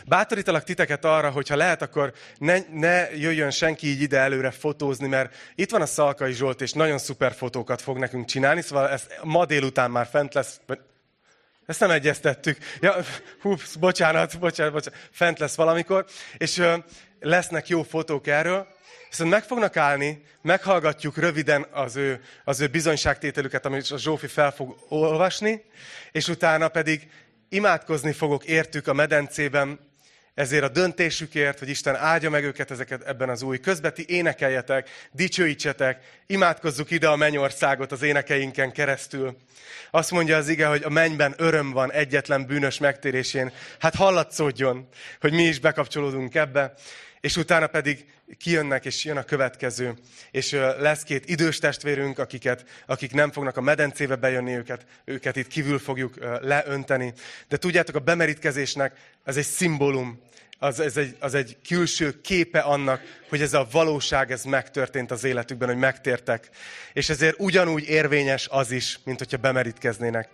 [0.06, 5.08] Bátorítalak titeket arra, hogy ha lehet, akkor ne, ne jöjjön senki így ide előre fotózni,
[5.08, 9.08] mert itt van a Szalkai Zsolt, és nagyon szuper fotókat fog nekünk csinálni, szóval ez
[9.24, 10.60] ma délután már fent lesz,
[11.68, 12.58] ezt nem egyeztettük.
[12.80, 12.96] Ja,
[13.42, 15.00] hú, bocsánat, bocsánat, bocsánat.
[15.12, 16.06] Fent lesz valamikor.
[16.38, 16.78] És ö,
[17.20, 18.68] lesznek jó fotók erről.
[19.10, 24.52] Viszont meg fognak állni, meghallgatjuk röviden az ő, az ő bizonyságtételüket, amit a Zsófi fel
[24.52, 25.64] fog olvasni,
[26.12, 27.10] és utána pedig
[27.50, 29.80] imádkozni fogok értük a medencében,
[30.38, 33.60] ezért a döntésükért, hogy Isten áldja meg őket ezeket ebben az új.
[33.60, 39.38] Közbeti énekeljetek, dicsőítsetek, imádkozzuk ide a mennyországot az énekeinken keresztül.
[39.92, 43.52] Azt mondja az ige, hogy a mennyben öröm van egyetlen bűnös megtérésén.
[43.80, 44.88] Hát hallatszódjon,
[45.20, 46.74] hogy mi is bekapcsolódunk ebbe.
[47.20, 48.06] És utána pedig
[48.38, 49.94] kijönnek, és jön a következő.
[50.32, 55.48] És lesz két idős testvérünk, akiket, akik nem fognak a medencébe bejönni őket, őket itt
[55.48, 57.14] kívül fogjuk leönteni.
[57.48, 60.22] De tudjátok, a bemerítkezésnek ez egy szimbólum,
[60.60, 65.24] az, ez egy, az egy külső képe annak, hogy ez a valóság, ez megtörtént az
[65.24, 66.50] életükben, hogy megtértek.
[66.94, 70.30] És ezért ugyanúgy érvényes az is, mint hogyha bemerítkeznének.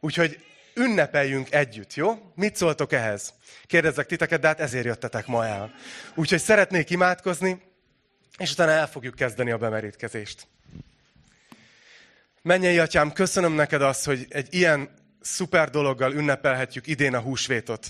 [0.00, 0.44] Úgyhogy
[0.74, 2.32] ünnepeljünk együtt, jó?
[2.34, 3.32] Mit szóltok ehhez?
[3.66, 5.74] Kérdezzek titeket, de hát ezért jöttetek ma el.
[6.14, 7.62] Úgyhogy szeretnék imádkozni,
[8.38, 10.46] és utána el fogjuk kezdeni a bemerítkezést.
[12.42, 17.86] Mennyei atyám, köszönöm neked azt, hogy egy ilyen szuper dologgal ünnepelhetjük idén a húsvétot.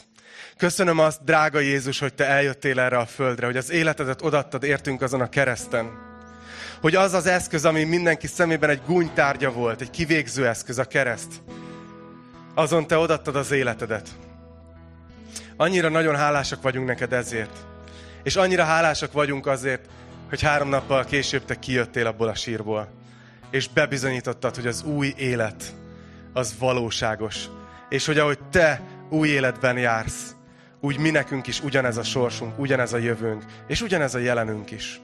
[0.57, 5.03] Köszönöm azt, drága Jézus, hogy te eljöttél erre a földre, hogy az életedet odattad értünk
[5.03, 5.91] azon a kereszten.
[6.81, 11.43] Hogy az az eszköz, ami mindenki szemében egy gúnytárgya volt, egy kivégző eszköz, a kereszt.
[12.55, 14.09] Azon te odattad az életedet.
[15.57, 17.67] Annyira nagyon hálásak vagyunk neked ezért.
[18.23, 19.89] És annyira hálásak vagyunk azért,
[20.29, 22.89] hogy három nappal később te kijöttél abból a sírból.
[23.51, 25.75] És bebizonyítottad, hogy az új élet
[26.33, 27.47] az valóságos.
[27.89, 30.35] És hogy ahogy te új életben jársz,
[30.81, 35.01] úgy mi nekünk is ugyanez a sorsunk, ugyanez a jövőnk, és ugyanez a jelenünk is.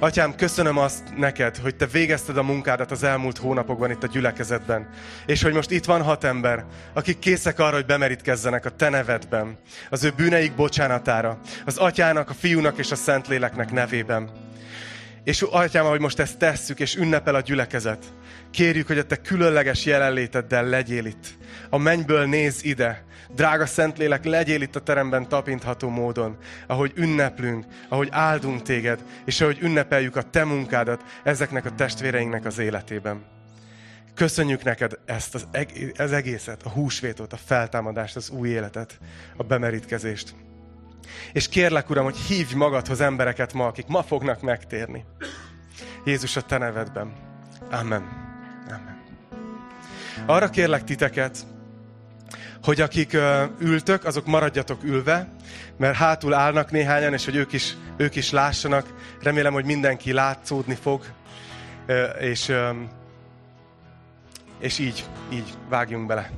[0.00, 4.88] Atyám, köszönöm azt neked, hogy te végezted a munkádat az elmúlt hónapokban itt a gyülekezetben,
[5.26, 9.58] és hogy most itt van hat ember, akik készek arra, hogy bemerítkezzenek a te nevedben,
[9.90, 14.30] az ő bűneik bocsánatára, az atyának, a fiúnak és a szentléleknek nevében.
[15.24, 18.04] És atyám, ahogy most ezt tesszük, és ünnepel a gyülekezet,
[18.50, 21.26] kérjük, hogy a te különleges jelenléteddel legyél itt.
[21.70, 26.36] A mennyből néz ide, Drága Szentlélek, legyél itt a teremben tapintható módon,
[26.66, 32.58] ahogy ünneplünk, ahogy áldunk téged, és ahogy ünnepeljük a te munkádat ezeknek a testvéreinknek az
[32.58, 33.24] életében.
[34.14, 38.98] Köszönjük neked ezt az, eg- az egészet, a húsvétot, a feltámadást, az új életet,
[39.36, 40.34] a bemerítkezést.
[41.32, 45.04] És kérlek, Uram, hogy hívj magadhoz embereket ma, akik ma fognak megtérni.
[46.04, 47.12] Jézus a te nevedben.
[47.70, 48.02] Amen.
[48.68, 49.02] Amen.
[50.26, 51.46] Arra kérlek titeket,
[52.62, 53.16] hogy akik
[53.58, 55.28] ültök, azok maradjatok ülve,
[55.76, 58.86] mert hátul állnak néhányan, és hogy ők is, ők is lássanak.
[59.22, 61.04] Remélem, hogy mindenki látszódni fog,
[62.20, 62.52] és,
[64.58, 66.30] és így, így vágjunk bele.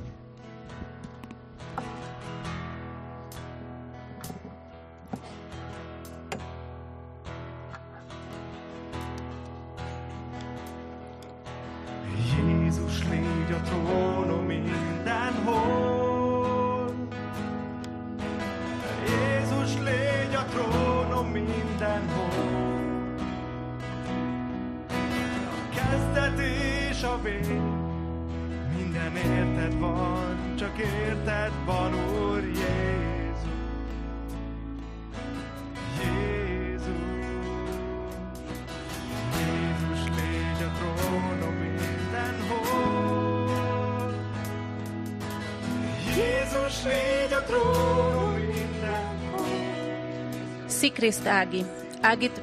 [51.01, 51.65] Szikriszt Ági.
[52.01, 52.41] Ágit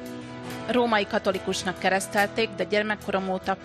[0.67, 3.57] római katolikusnak keresztelték, de gyermekkorom óta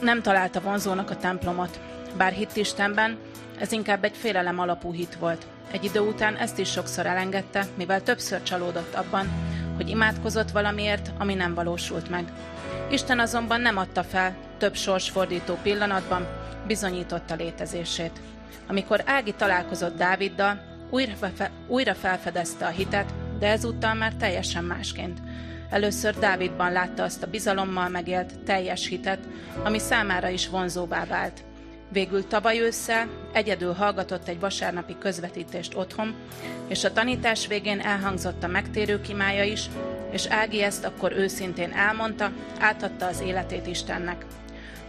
[0.00, 1.80] nem találta vonzónak a templomot.
[2.16, 3.18] Bár hitt Istenben,
[3.58, 5.46] ez inkább egy félelem alapú hit volt.
[5.70, 9.28] Egy idő után ezt is sokszor elengedte, mivel többször csalódott abban,
[9.76, 12.32] hogy imádkozott valamiért, ami nem valósult meg.
[12.90, 16.26] Isten azonban nem adta fel, több sorsfordító pillanatban
[16.66, 18.20] bizonyította létezését.
[18.66, 25.18] Amikor Ági találkozott Dáviddal, újra, fe, újra felfedezte a hitet, de ezúttal már teljesen másként.
[25.70, 29.18] Először Dávidban látta azt a bizalommal megélt teljes hitet,
[29.64, 31.44] ami számára is vonzóvá vált.
[31.92, 36.14] Végül tavaly ősszel egyedül hallgatott egy vasárnapi közvetítést otthon,
[36.68, 39.64] és a tanítás végén elhangzott a megtérő kimája is,
[40.10, 44.24] és Ági ezt akkor őszintén elmondta, átadta az életét Istennek.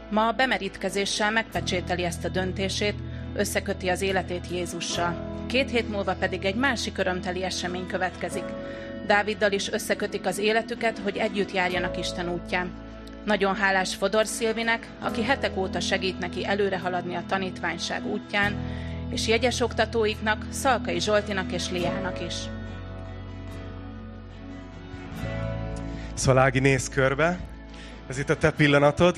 [0.10, 2.96] Ma a bemerítkezéssel megpecsételi ezt a döntését,
[3.36, 5.37] összeköti az életét Jézussal.
[5.48, 8.44] Két hét múlva pedig egy másik örömteli esemény következik.
[9.06, 12.72] Dáviddal is összekötik az életüket, hogy együtt járjanak Isten útján.
[13.26, 18.56] Nagyon hálás Fodor Szilvinek, aki hetek óta segít neki előre haladni a tanítványság útján,
[19.10, 22.36] és jegyes oktatóiknak, Szalkai Zsoltinak és Liának is.
[26.14, 27.40] Szóval Ági, néz körbe,
[28.08, 29.16] ez itt a te pillanatod,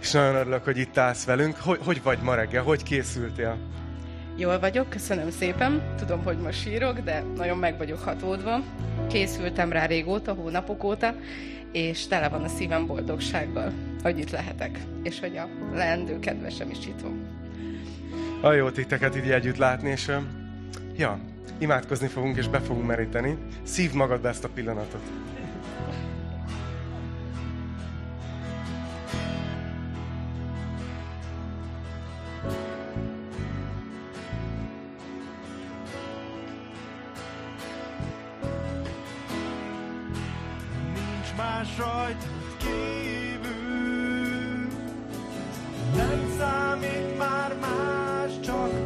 [0.00, 1.56] és nagyon örülök, hogy itt állsz velünk.
[1.56, 2.62] Hogy, hogy vagy ma reggel?
[2.62, 3.77] Hogy készültél?
[4.40, 5.94] Jól vagyok, köszönöm szépen.
[5.96, 8.62] Tudom, hogy ma sírok, de nagyon meg vagyok hatódva.
[9.08, 11.14] Készültem rá régóta, hónapok óta,
[11.72, 13.72] és tele van a szívem boldogsággal,
[14.02, 17.26] hogy itt lehetek, és hogy a leendő kedvesem is itt van.
[18.40, 20.10] A jó titeket így együtt látni, és
[20.96, 21.18] ja,
[21.58, 23.36] imádkozni fogunk, és be fogunk meríteni.
[23.62, 25.02] Szívd magadba ezt a pillanatot.
[41.58, 43.48] Más rajtad kívül,
[45.96, 48.77] nem számít már más, csak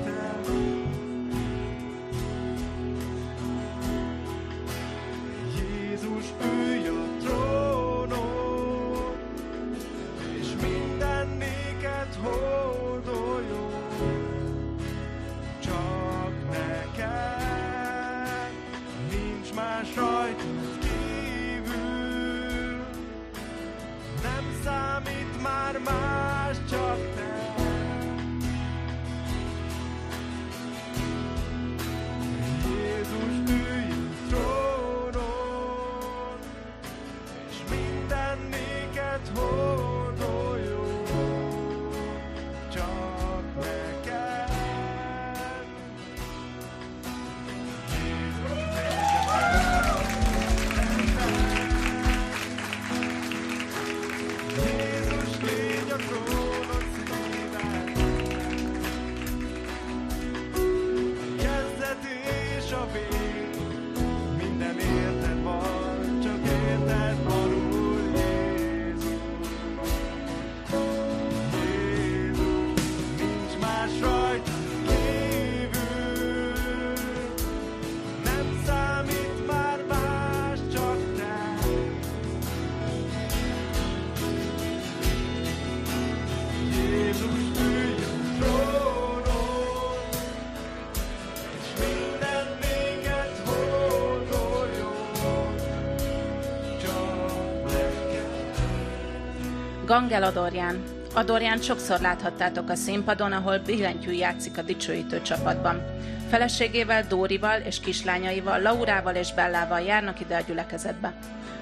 [99.92, 100.82] Gangel Adorján.
[101.14, 105.82] Adorján sokszor láthattátok a színpadon, ahol billentyű játszik a dicsőítő csapatban.
[106.28, 111.12] Feleségével, Dórival és kislányaival, Laurával és Bellával járnak ide a gyülekezetbe.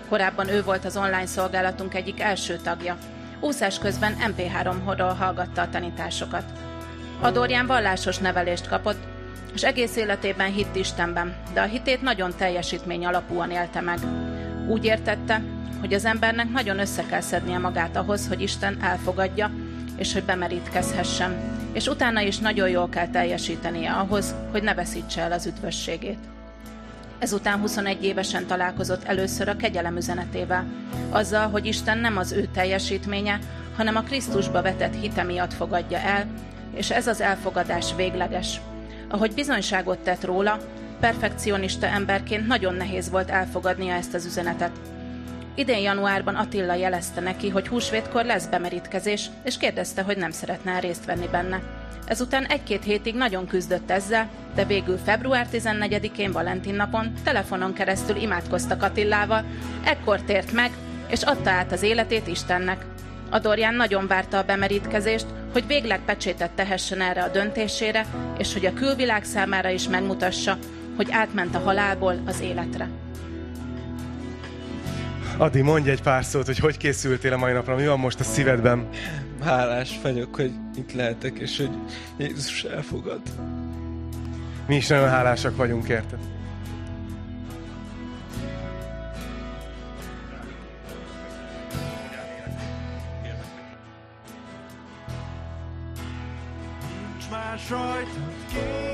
[0.09, 2.97] Korábban ő volt az online szolgálatunk egyik első tagja.
[3.41, 6.45] Úszás közben MP3-ról hallgatta a tanításokat.
[7.21, 9.03] Adorján vallásos nevelést kapott,
[9.55, 13.99] és egész életében hitt Istenben, de a hitét nagyon teljesítmény alapúan élte meg.
[14.71, 15.43] Úgy értette,
[15.81, 19.51] hogy az embernek nagyon össze kell szednie magát ahhoz, hogy Isten elfogadja,
[19.97, 21.37] és hogy bemerítkezhessen,
[21.73, 26.19] és utána is nagyon jól kell teljesítenie ahhoz, hogy ne veszítse el az üdvösségét.
[27.19, 30.67] Ezután 21 évesen találkozott először a kegyelem üzenetével,
[31.11, 33.39] azzal, hogy Isten nem az ő teljesítménye,
[33.77, 36.27] hanem a Krisztusba vetett hite miatt fogadja el,
[36.75, 38.61] és ez az elfogadás végleges.
[39.09, 40.59] Ahogy bizonyságot tett róla,
[41.01, 44.71] perfekcionista emberként nagyon nehéz volt elfogadnia ezt az üzenetet.
[45.55, 51.05] Idén januárban Attila jelezte neki, hogy húsvétkor lesz bemerítkezés, és kérdezte, hogy nem szeretne részt
[51.05, 51.61] venni benne.
[52.07, 58.83] Ezután egy-két hétig nagyon küzdött ezzel, de végül február 14-én Valentin napon telefonon keresztül imádkoztak
[58.83, 59.45] Attillával,
[59.85, 60.71] ekkor tért meg,
[61.09, 62.85] és adta át az életét Istennek.
[63.31, 68.07] Adorján nagyon várta a bemerítkezést, hogy végleg pecsétet tehessen erre a döntésére,
[68.39, 70.59] és hogy a külvilág számára is megmutassa,
[71.01, 72.89] hogy átment a halálból az életre.
[75.37, 78.25] Adi, mondj egy pár szót, hogy hogy készültél a mai napra, mi van most a
[78.25, 78.89] szívedben?
[79.43, 81.71] Hálás vagyok, hogy itt lehetek, és hogy
[82.17, 83.21] Jézus elfogad.
[84.67, 86.19] Mi is nagyon hálásak vagyunk érted.
[97.09, 98.90] Nincs más rajtad kívül,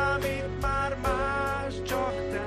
[0.00, 2.44] számít már más, csak te.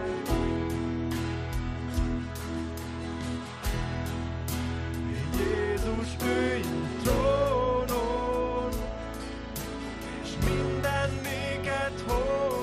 [5.38, 6.62] Jézus ülj
[7.04, 8.70] trónon,
[10.24, 12.63] és minden néked hódoljon,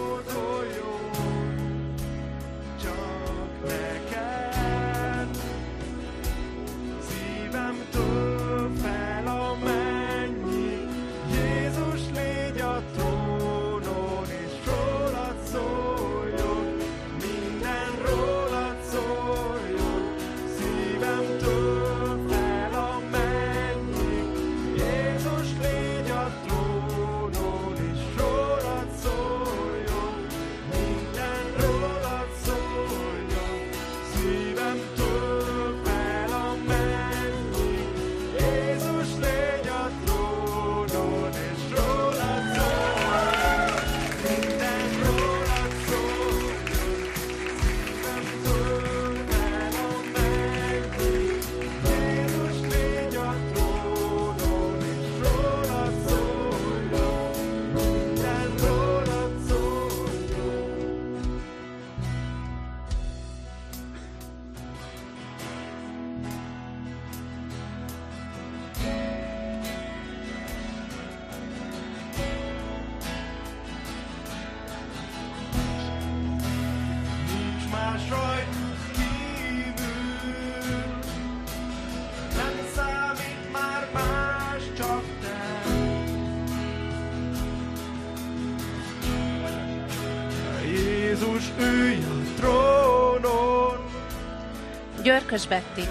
[95.30, 95.86] Györkös Betty.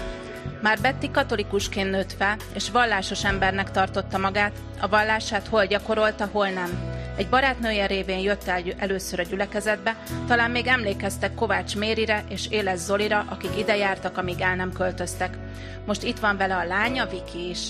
[0.62, 6.48] Már Betty katolikusként nőtt fel, és vallásos embernek tartotta magát, a vallását hol gyakorolta, hol
[6.48, 6.70] nem.
[7.16, 12.78] Egy barátnője révén jött el először a gyülekezetbe, talán még emlékeztek Kovács Mérire és Éles
[12.78, 15.36] Zolira, akik ide jártak, amíg el nem költöztek.
[15.86, 17.68] Most itt van vele a lánya, Viki is.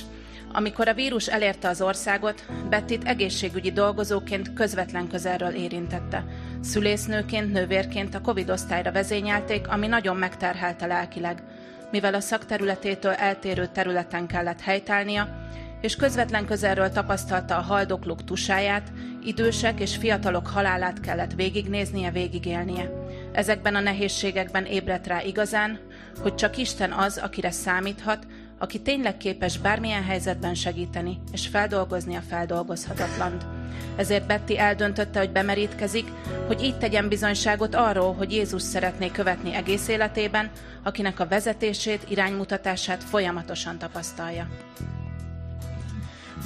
[0.53, 6.25] Amikor a vírus elérte az országot, Bettit egészségügyi dolgozóként közvetlen közelről érintette.
[6.61, 11.43] Szülésznőként, nővérként a Covid osztályra vezényelték, ami nagyon megterhelte lelkileg.
[11.91, 15.49] Mivel a szakterületétől eltérő területen kellett helytállnia,
[15.81, 18.93] és közvetlen közelről tapasztalta a haldoklók tusáját,
[19.25, 22.91] idősek és fiatalok halálát kellett végignéznie, végigélnie.
[23.33, 25.79] Ezekben a nehézségekben ébredt rá igazán,
[26.23, 28.27] hogy csak Isten az, akire számíthat,
[28.59, 33.60] aki tényleg képes bármilyen helyzetben segíteni és feldolgozni a feldolgozhatatlant.
[33.97, 36.07] Ezért Betty eldöntötte, hogy bemerítkezik,
[36.47, 40.51] hogy így tegyen bizonyságot arról, hogy Jézus szeretné követni egész életében,
[40.83, 44.47] akinek a vezetését, iránymutatását folyamatosan tapasztalja.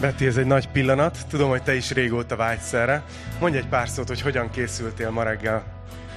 [0.01, 1.19] Betty, ez egy nagy pillanat.
[1.29, 3.03] Tudom, hogy te is régóta vágysz erre.
[3.41, 5.65] Mondj egy pár szót, hogy hogyan készültél ma reggel.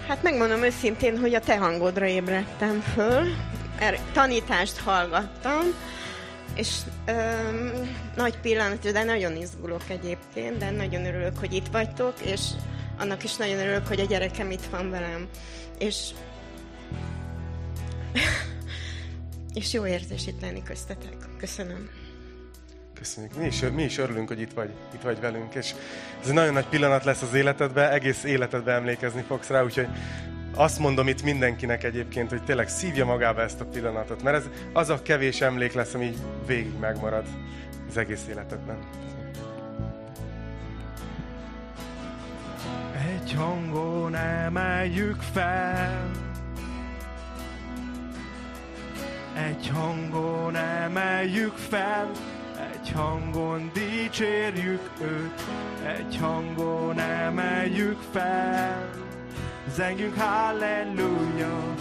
[0.08, 3.24] Hát megmondom őszintén, hogy a te hangodra ébredtem föl,
[3.80, 5.62] er, tanítást hallgattam,
[6.58, 7.72] és öm,
[8.16, 12.41] nagy pillanat, de nagyon izgulok egyébként, de nagyon örülök, hogy itt vagytok, és
[12.97, 15.28] annak is nagyon örülök, hogy a gyerekem itt van velem.
[15.80, 16.10] És,
[19.53, 21.16] és jó érzés itt lenni köztetek.
[21.38, 21.89] Köszönöm.
[22.93, 23.36] Köszönjük.
[23.36, 25.74] Mi is, mi is örülünk, hogy itt vagy, itt vagy velünk, és
[26.22, 29.88] ez egy nagyon nagy pillanat lesz az életedben, egész életedben emlékezni fogsz rá, úgyhogy
[30.58, 34.89] azt mondom itt mindenkinek egyébként, hogy tényleg szívja magába ezt a pillanatot, mert ez az
[34.89, 36.14] a kevés emlék lesz, ami
[36.45, 37.26] végig megmarad
[37.89, 38.78] az egész életedben.
[43.16, 46.12] Egy hangon emeljük fel.
[49.47, 52.12] Egy hangon emeljük fel.
[52.74, 55.41] Egy hangon dicsérjük őt.
[55.97, 59.07] Egy hangon emeljük fel
[59.76, 61.74] Zengjünk halleluja,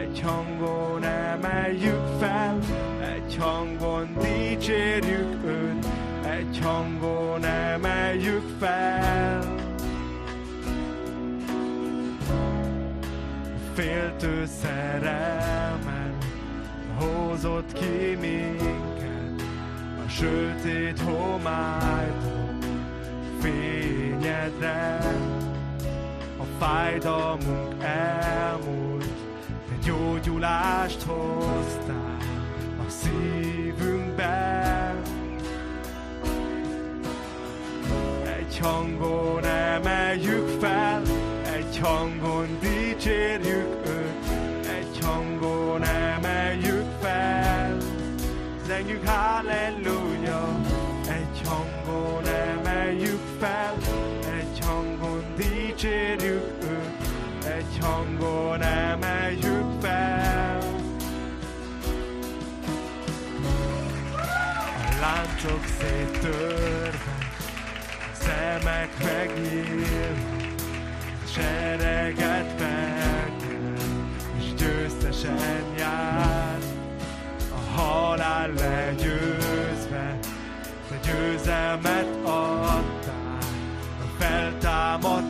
[0.00, 2.58] egy hangon emeljük fel,
[3.00, 5.86] egy hangon dicsérjük őt,
[6.26, 9.54] egy hangon emeljük fel.
[13.74, 16.24] Féltő szerelmet
[16.98, 19.42] hozott ki minket,
[20.06, 22.58] a sötét homályból
[23.40, 24.98] fényedre.
[26.64, 29.04] Fájdalmunk elmúlt,
[29.68, 32.16] te gyógyulást hoztál
[32.86, 34.94] a szívünkbe.
[38.38, 41.02] Egy hangon emeljük fel,
[41.54, 44.28] egy hangon dicsérjük őt,
[44.68, 47.76] egy hangon emeljük fel.
[48.66, 50.03] Zengjük halleluja,
[57.84, 60.58] hangon emeljük fel.
[64.76, 67.16] A láncok széttörve,
[67.98, 70.36] a szemek megnyílva,
[71.34, 73.74] sereget felkel,
[74.38, 76.58] és győztesen jár.
[77.50, 80.18] A halál legyőzve,
[80.88, 83.38] te győzelmet adtál,
[84.18, 85.23] feltámadtál.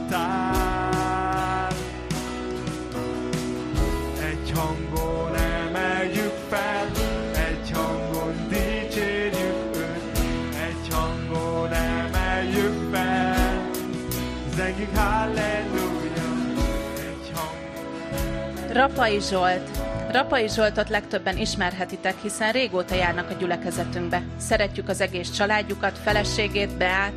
[18.75, 19.71] Rapai Zsolt.
[20.11, 24.23] Rapai Zsoltot legtöbben ismerhetitek, hiszen régóta járnak a gyülekezetünkbe.
[24.37, 27.13] Szeretjük az egész családjukat, feleségét, Beát,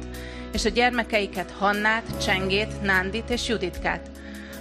[0.51, 4.09] és a gyermekeiket Hannát, Csengét, Nándit és Juditkát.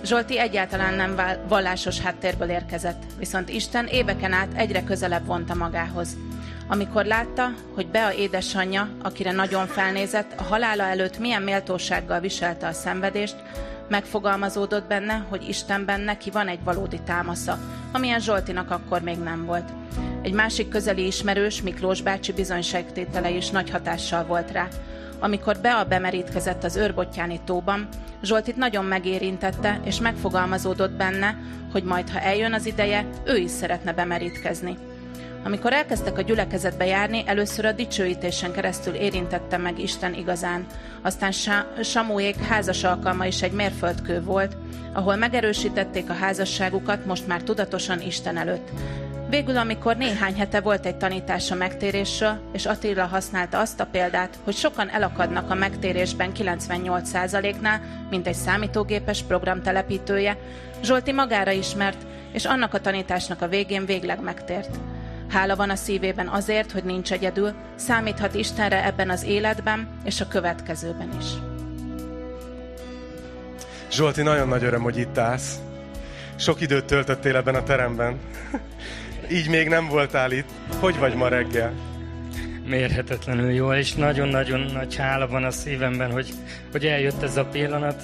[0.05, 6.17] Zsolti egyáltalán nem vallásos háttérből érkezett, viszont Isten éveken át egyre közelebb vonta magához.
[6.69, 12.73] Amikor látta, hogy Bea édesanyja, akire nagyon felnézett, a halála előtt milyen méltósággal viselte a
[12.73, 13.37] szenvedést,
[13.89, 17.59] megfogalmazódott benne, hogy Istenben neki van egy valódi támasza,
[17.93, 19.73] amilyen Zsoltinak akkor még nem volt.
[20.23, 24.69] Egy másik közeli ismerős, Miklós bácsi bizonyságtétele is nagy hatással volt rá.
[25.19, 27.89] Amikor Bea bemerítkezett az őrbottyáni tóban,
[28.23, 31.37] Zsoltit nagyon megérintette, és megfogalmazódott benne,
[31.73, 34.77] hogy majd, ha eljön az ideje, ő is szeretne bemerítkezni.
[35.47, 40.67] Amikor elkezdtek a gyülekezetbe járni, először a dicsőítésen keresztül érintette meg Isten igazán.
[41.03, 44.57] Aztán Sa- Samuék házas alkalma is egy mérföldkő volt,
[44.93, 48.69] ahol megerősítették a házasságukat most már tudatosan Isten előtt.
[49.31, 54.39] Végül, amikor néhány hete volt egy tanítás a megtérésről, és Attila használta azt a példát,
[54.45, 57.81] hogy sokan elakadnak a megtérésben 98%-nál,
[58.11, 60.37] mint egy számítógépes program telepítője,
[60.83, 64.79] Zsolti magára ismert, és annak a tanításnak a végén végleg megtért.
[65.29, 70.29] Hála van a szívében azért, hogy nincs egyedül, számíthat Istenre ebben az életben és a
[70.29, 71.27] következőben is.
[73.91, 75.59] Zsolti, nagyon nagy öröm, hogy itt állsz.
[76.37, 78.19] Sok időt töltöttél ebben a teremben.
[79.31, 80.49] Így még nem voltál itt.
[80.81, 81.73] Hogy vagy ma reggel?
[82.67, 86.33] mérhetetlenül jól, és nagyon-nagyon nagy hála van a szívemben, hogy,
[86.73, 88.03] hogy eljött ez a pillanat,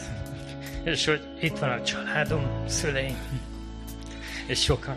[0.84, 3.16] és hogy itt van a családom, szüleim,
[4.46, 4.96] és sokan.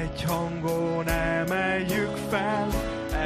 [0.00, 2.68] Egy hangon emeljük fel,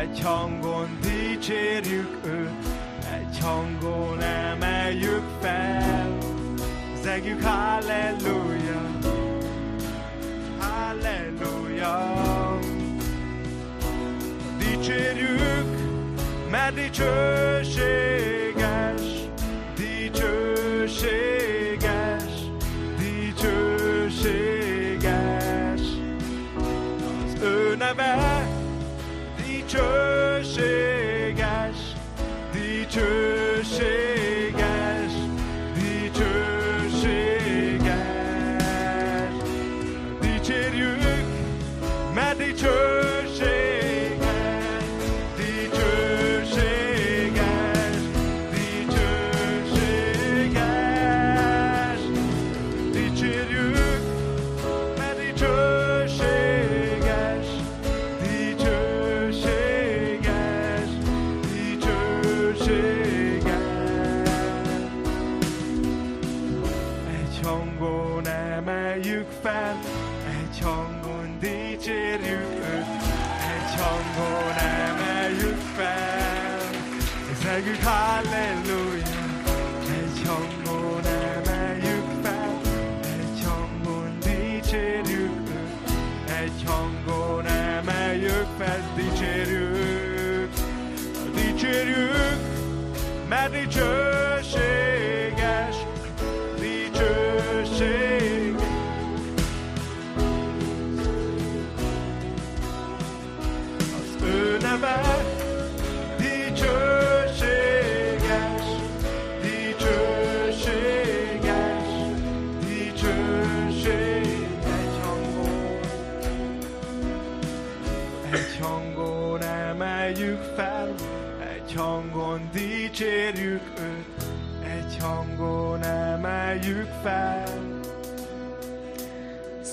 [0.00, 2.66] egy hangon dicsérjük őt,
[3.14, 6.18] egy hangon emeljük fel.
[7.02, 8.90] Zegjük halleluja,
[10.58, 12.18] halleluja.
[14.58, 15.76] Dicsérjük,
[16.50, 19.02] mert dicsőséges,
[19.76, 21.53] dicsőséges,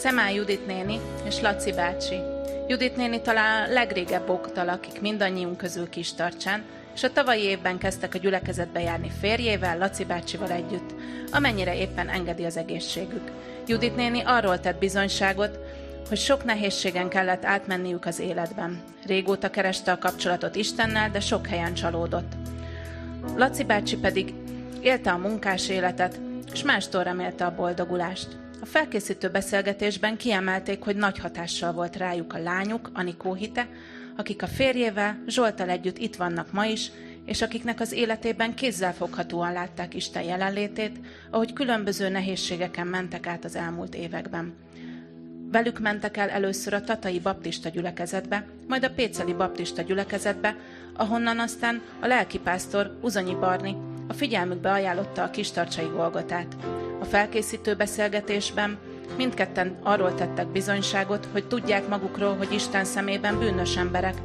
[0.02, 2.16] Szemál Judit néni és Laci bácsi.
[2.68, 7.78] Judit néni talán a legrégebb óta lakik mindannyiunk közül kis tartsán, és a tavalyi évben
[7.78, 10.93] kezdtek a gyülekezetbe járni férjével, Laci bácsival együtt,
[11.32, 13.32] amennyire éppen engedi az egészségük.
[13.68, 15.60] Judit néni arról tett bizonyságot,
[16.10, 18.82] hogy sok nehézségen kellett átmenniük az életben.
[19.06, 22.32] Régóta kereste a kapcsolatot Istennel, de sok helyen csalódott.
[23.36, 24.34] Laci bácsi pedig
[24.80, 26.20] élte a munkás életet,
[26.54, 28.41] és mástól remélte a boldogulást.
[28.62, 33.68] A felkészítő beszélgetésben kiemelték, hogy nagy hatással volt rájuk a lányuk, Anikó hite,
[34.18, 36.91] akik a férjével, Zsoltal együtt itt vannak ma is,
[37.26, 40.99] és akiknek az életében kézzelfoghatóan látták Isten jelenlétét,
[41.32, 44.53] ahogy különböző nehézségeken mentek át az elmúlt években.
[45.51, 50.55] Velük mentek el először a Tatai Baptista gyülekezetbe, majd a Péceli Baptista gyülekezetbe,
[50.93, 53.76] ahonnan aztán a lelkipásztor Uzanyi Barni
[54.07, 56.55] a figyelmükbe ajánlotta a kistarcsai Golgotát.
[57.02, 58.78] A felkészítő beszélgetésben
[59.18, 64.16] mindketten arról tettek bizonyságot, hogy tudják magukról, hogy Isten szemében bűnös emberek,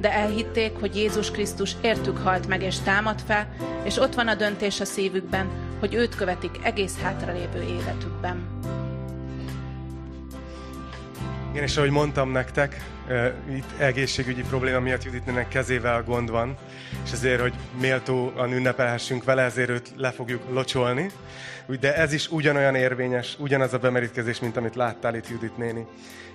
[0.00, 3.48] de elhitték, hogy Jézus Krisztus értük halt meg és támad fel,
[3.84, 5.48] és ott van a döntés a szívükben,
[5.80, 8.60] hogy őt követik egész hátralévő életükben.
[11.50, 12.84] Igen, és ahogy mondtam nektek,
[13.50, 16.56] itt egészségügyi probléma miatt Juditnének kezével gond van,
[17.04, 21.10] és ezért, hogy méltóan ünnepelhessünk vele, ezért őt le fogjuk locsolni.
[21.80, 25.86] De ez is ugyanolyan érvényes, ugyanaz a bemerítkezés, mint amit láttál itt Judit néni.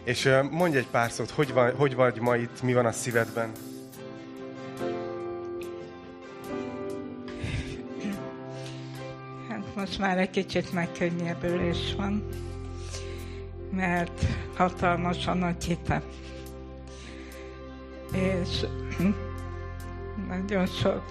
[0.04, 3.52] És mondj egy pár szót, hogy, van, hogy vagy ma itt, mi van a szívedben?
[9.50, 12.28] Hát most már egy kicsit megkönnyebbülés van,
[13.72, 16.02] mert hatalmas a nagy hitem.
[18.12, 18.66] És
[20.28, 21.04] nagyon sok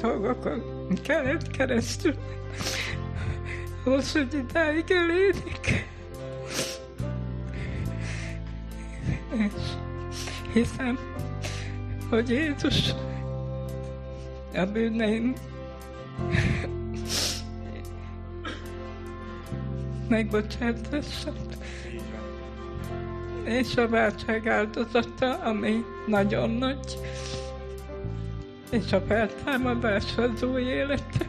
[0.00, 0.62] dolgokon
[1.02, 2.14] kellett keresztül,
[3.84, 5.66] ahhoz, hogy idáig elérjük.
[9.30, 9.62] És
[10.52, 10.98] hiszem,
[12.10, 12.94] hogy Jézus
[14.54, 15.34] a bűneim
[20.08, 21.53] megbocsátását.
[23.44, 26.98] És a váltság áldozata, ami nagyon nagy.
[28.70, 31.26] És a feltámadás az új élete,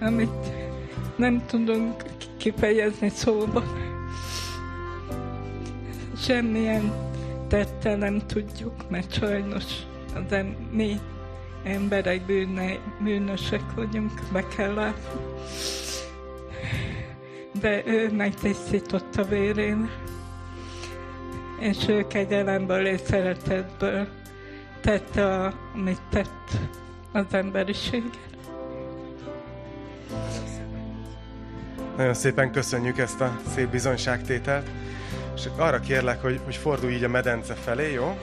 [0.00, 0.46] amit
[1.16, 2.02] nem tudunk
[2.36, 3.64] kifejezni szóban.
[6.16, 6.92] Semmilyen
[7.48, 9.64] tettel nem tudjuk, mert sajnos
[10.30, 11.00] em- mi
[11.64, 15.20] emberek bűne, bűnösek vagyunk, be kell látni
[17.60, 19.90] de ő megtisztította vérén,
[21.60, 24.08] és ő kegyelemből és szeretetből
[24.80, 26.50] tette, amit tett
[27.12, 28.18] az emberiséget.
[31.96, 34.70] Nagyon szépen köszönjük ezt a szép bizonyságtételt,
[35.34, 38.18] és arra kérlek, hogy, hogy fordulj így a medence felé, jó?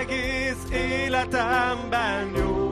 [0.00, 2.63] Egész életemben jó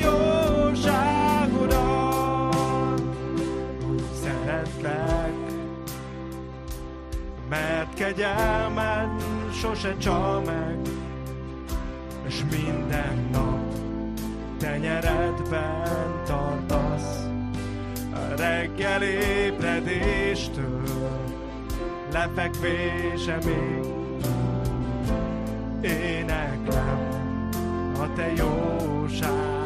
[0.00, 1.82] jóságodat.
[4.22, 5.38] Szeretlek
[7.48, 9.08] mert kegyelmed
[9.52, 10.78] sose csal meg,
[12.26, 13.74] és minden nap
[14.58, 17.26] tenyeredben tartasz.
[18.12, 20.82] A reggel ébredéstől
[22.12, 23.86] lefekvésemig
[25.80, 27.08] éneklem
[28.00, 29.57] a te jóságodat.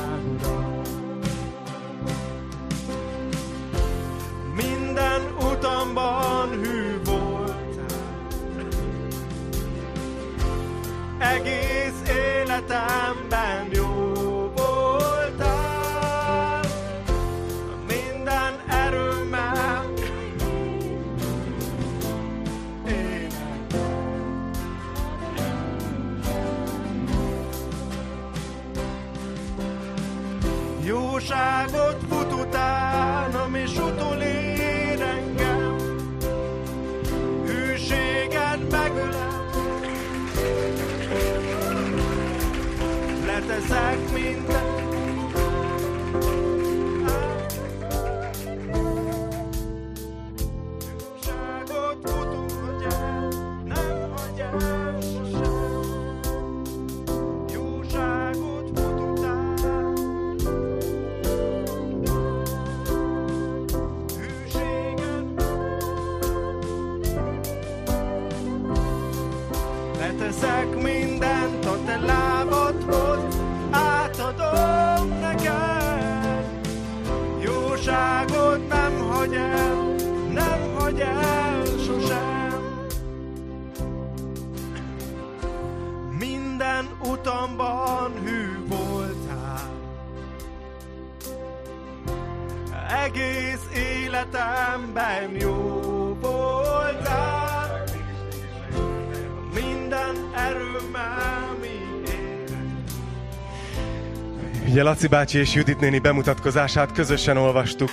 [104.93, 107.91] Laci bácsi és Judit néni bemutatkozását közösen olvastuk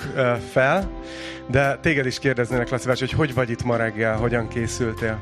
[0.52, 0.92] fel,
[1.48, 5.20] de téged is kérdeznének, Laci bácsi, hogy hogy vagy itt ma reggel, hogyan készültél?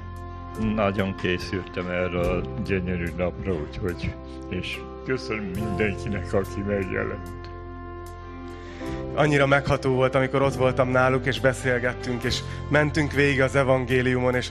[0.76, 4.14] Nagyon készültem erre a gyönyörű napra, úgyhogy,
[4.50, 7.50] és köszönöm mindenkinek, aki megjelent.
[9.16, 14.48] Annyira megható volt, amikor ott voltam náluk, és beszélgettünk, és mentünk végig az evangéliumon, és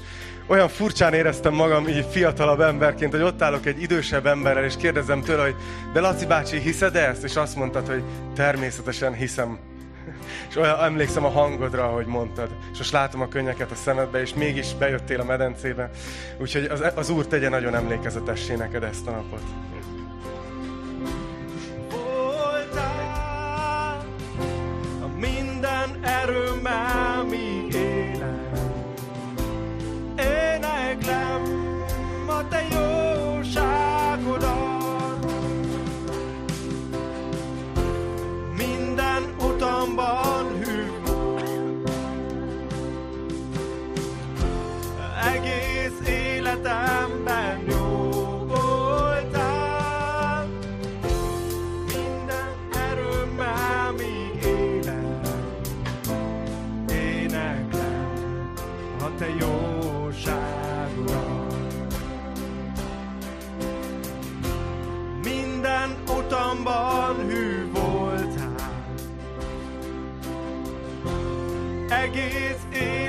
[0.47, 5.21] olyan furcsán éreztem magam így fiatalabb emberként, hogy ott állok egy idősebb emberrel, és kérdezem
[5.21, 5.55] tőle, hogy
[5.93, 7.25] de Laci bácsi, hiszed ezt?
[7.25, 8.03] És azt mondtad, hogy
[8.35, 9.59] természetesen hiszem.
[10.49, 12.49] És olyan emlékszem a hangodra, ahogy mondtad.
[12.73, 15.91] És most látom a könnyeket a szemedbe, és mégis bejöttél a medencébe.
[16.39, 19.43] Úgyhogy az, az Úr tegye nagyon emlékezetessé neked ezt a napot.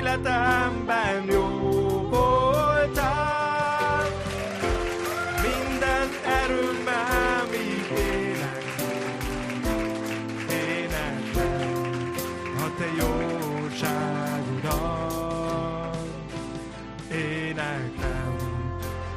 [0.08, 1.46] Életemben jó
[2.10, 4.06] voltál.
[5.42, 8.64] Minden erőmmel mi élek,
[10.50, 12.14] éneklem
[12.56, 13.66] a te jóságodat.
[17.10, 18.36] Éneklem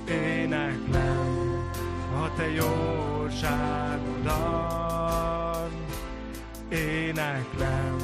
[0.07, 1.69] Éneklem
[2.23, 3.23] a te jóságodat.
[7.23, 7.95] Éneklem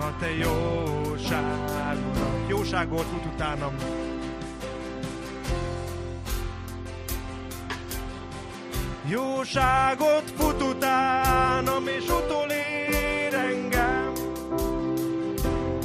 [0.00, 2.02] a te jóságodat.
[2.48, 3.74] Jóságot fut utánam.
[9.06, 14.12] Jóságot fut utánam, és utolér engem.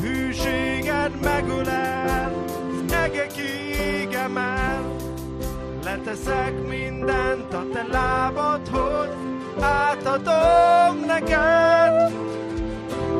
[0.02, 2.46] Hűséged megölel,
[2.92, 4.96] egekig emel.
[5.84, 9.10] Leteszek mindent a te lábadhoz,
[9.60, 12.28] átadom neked.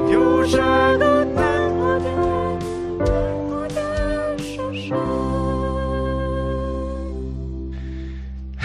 [0.10, 1.18] Jóságot.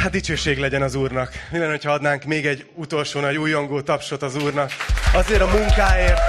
[0.02, 1.32] Hát dicsőség legyen az Úrnak.
[1.50, 4.70] Mi lenne, ha adnánk még egy utolsó nagy újongó tapsot az Úrnak?
[5.14, 6.20] Azért a munkáért,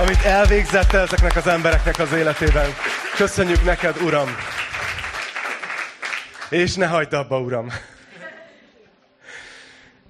[0.00, 2.66] amit elvégzett ezeknek az embereknek az életében.
[3.16, 4.28] Köszönjük neked, Uram!
[6.48, 7.66] És ne hagyd abba, Uram!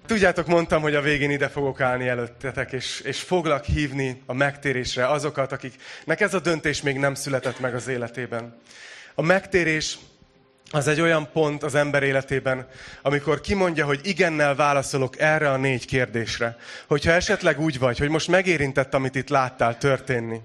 [0.08, 5.08] Tudjátok, mondtam, hogy a végén ide fogok állni előttetek, és, és foglak hívni a megtérésre
[5.08, 8.60] azokat, akiknek ez a döntés még nem született meg az életében.
[9.14, 9.98] A megtérés
[10.70, 12.68] az egy olyan pont az ember életében,
[13.02, 16.56] amikor kimondja, hogy igennel válaszolok erre a négy kérdésre.
[16.86, 20.40] Hogyha esetleg úgy vagy, hogy most megérintett, amit itt láttál történni,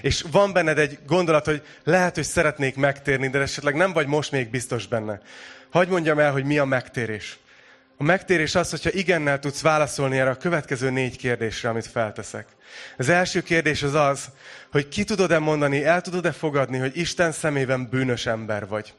[0.00, 4.32] És van benned egy gondolat, hogy lehet, hogy szeretnék megtérni, de esetleg nem vagy most
[4.32, 5.20] még biztos benne.
[5.70, 7.38] Hagy mondjam el, hogy mi a megtérés.
[7.98, 12.46] A megtérés az, hogyha igennel tudsz válaszolni erre a következő négy kérdésre, amit felteszek.
[12.96, 14.24] Az első kérdés az az,
[14.70, 18.94] hogy ki tudod-e mondani, el tudod-e fogadni, hogy Isten szemében bűnös ember vagy.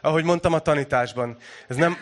[0.00, 1.36] Ahogy mondtam a tanításban,
[1.68, 1.96] ez nem,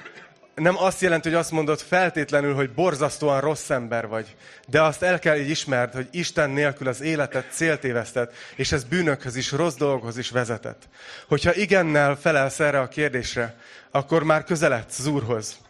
[0.55, 4.37] nem azt jelenti, hogy azt mondod feltétlenül, hogy borzasztóan rossz ember vagy.
[4.67, 9.37] De azt el kell így ismerd, hogy Isten nélkül az életet céltévesztett, és ez bűnökhöz
[9.37, 10.83] is, rossz dolgokhoz is vezetett.
[11.27, 13.55] Hogyha igennel felelsz erre a kérdésre,
[13.91, 15.67] akkor már közeledsz az Úrhoz.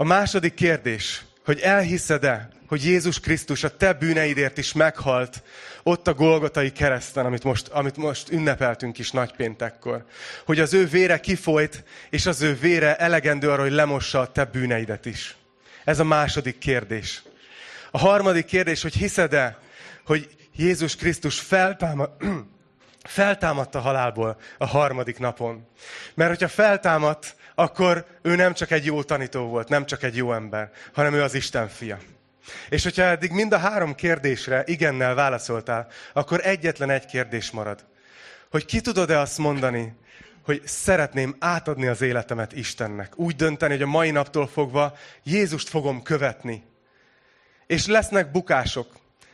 [0.00, 5.42] A második kérdés, hogy elhiszed-e, hogy Jézus Krisztus a te bűneidért is meghalt
[5.82, 10.04] ott a Golgotai kereszten, amit most, amit most ünnepeltünk is nagypéntekkor.
[10.44, 14.44] Hogy az ő vére kifolyt, és az ő vére elegendő arra, hogy lemossa a te
[14.44, 15.36] bűneidet is.
[15.84, 17.22] Ez a második kérdés.
[17.90, 19.58] A harmadik kérdés, hogy hiszed-e,
[20.04, 22.10] hogy Jézus Krisztus feltámad,
[23.02, 25.66] feltámadt a halálból a harmadik napon.
[26.14, 30.32] Mert hogyha feltámadt, akkor ő nem csak egy jó tanító volt, nem csak egy jó
[30.32, 31.98] ember, hanem ő az Isten fia.
[32.68, 37.84] És hogyha eddig mind a három kérdésre igennel válaszoltál, akkor egyetlen egy kérdés marad.
[38.50, 39.96] Hogy ki tudod-e azt mondani,
[40.42, 43.18] hogy szeretném átadni az életemet Istennek.
[43.18, 46.64] Úgy dönteni, hogy a mai naptól fogva Jézust fogom követni.
[47.66, 48.86] És lesznek bukások.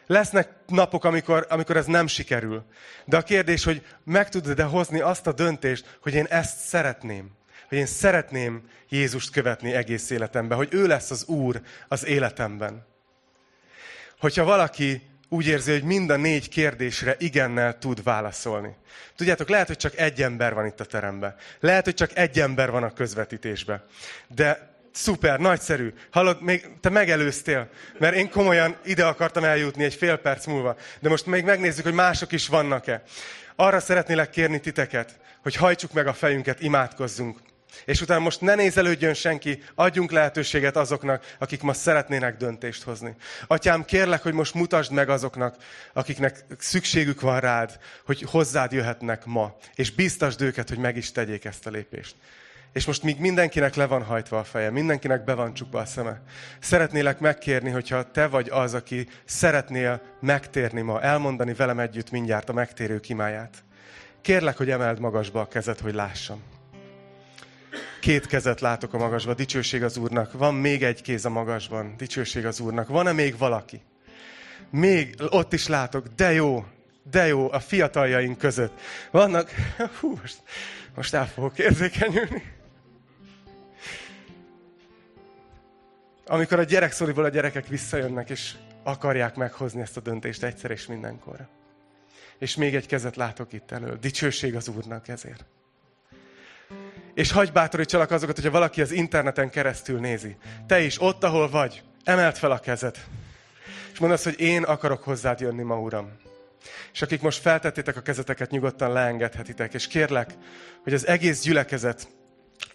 [0.07, 2.65] Lesznek napok, amikor, amikor ez nem sikerül.
[3.05, 7.37] De a kérdés, hogy meg tudod-e hozni azt a döntést, hogy én ezt szeretném
[7.69, 12.87] hogy én szeretném Jézust követni egész életemben, hogy ő lesz az Úr az életemben.
[14.19, 18.77] Hogyha valaki úgy érzi, hogy mind a négy kérdésre igennel tud válaszolni.
[19.17, 21.35] Tudjátok, lehet, hogy csak egy ember van itt a teremben.
[21.61, 23.83] Lehet, hogy csak egy ember van a közvetítésben.
[24.29, 25.93] De szuper, nagyszerű.
[26.11, 30.77] Hallod, még te megelőztél, mert én komolyan ide akartam eljutni egy fél perc múlva.
[31.01, 33.03] De most még megnézzük, hogy mások is vannak-e.
[33.57, 37.39] Arra szeretnélek kérni titeket, hogy hajtsuk meg a fejünket, imádkozzunk.
[37.85, 43.15] És utána most ne nézelődjön senki, adjunk lehetőséget azoknak, akik ma szeretnének döntést hozni.
[43.47, 45.57] Atyám, kérlek, hogy most mutasd meg azoknak,
[45.93, 51.45] akiknek szükségük van rád, hogy hozzád jöhetnek ma, és biztasd őket, hogy meg is tegyék
[51.45, 52.15] ezt a lépést.
[52.73, 56.23] És most még mindenkinek le van hajtva a feje, mindenkinek be van csukva a szeme.
[56.61, 62.53] Szeretnélek megkérni, hogyha te vagy az, aki szeretnél megtérni ma, elmondani velem együtt mindjárt a
[62.53, 63.65] megtérő kimáját.
[64.21, 66.56] Kérlek, hogy emeld magasba a kezed, hogy lássam.
[68.07, 70.33] Két kezet látok a magasban, dicsőség az Úrnak.
[70.33, 72.89] Van még egy kéz a magasban, dicsőség az Úrnak.
[72.89, 73.81] Van-e még valaki?
[74.71, 76.65] Még ott is látok, de jó,
[77.11, 78.81] de jó, a fiataljaink között.
[79.11, 79.51] Vannak,
[80.01, 80.43] hú, most,
[80.95, 82.43] most el fogok érzékenyülni.
[86.27, 91.47] Amikor a gyerekszoriból a gyerekek visszajönnek, és akarják meghozni ezt a döntést egyszer és mindenkor.
[92.39, 93.97] És még egy kezet látok itt elől.
[93.97, 95.45] Dicsőség az Úrnak ezért.
[97.17, 100.37] És hagyj bátorítsalak azokat, hogyha valaki az interneten keresztül nézi.
[100.67, 102.97] Te is ott, ahol vagy, emelt fel a kezed.
[103.93, 106.13] És mondd azt, hogy én akarok hozzád jönni ma, Uram.
[106.93, 109.75] És akik most feltettétek a kezeteket, nyugodtan leengedhetitek.
[109.75, 110.31] És kérlek,
[110.83, 112.09] hogy az egész gyülekezet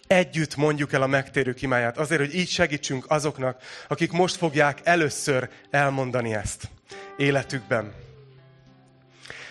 [0.06, 5.48] együtt mondjuk el a megtérő kimáját, azért, hogy így segítsünk azoknak, akik most fogják először
[5.70, 6.68] elmondani ezt
[7.16, 7.92] életükben.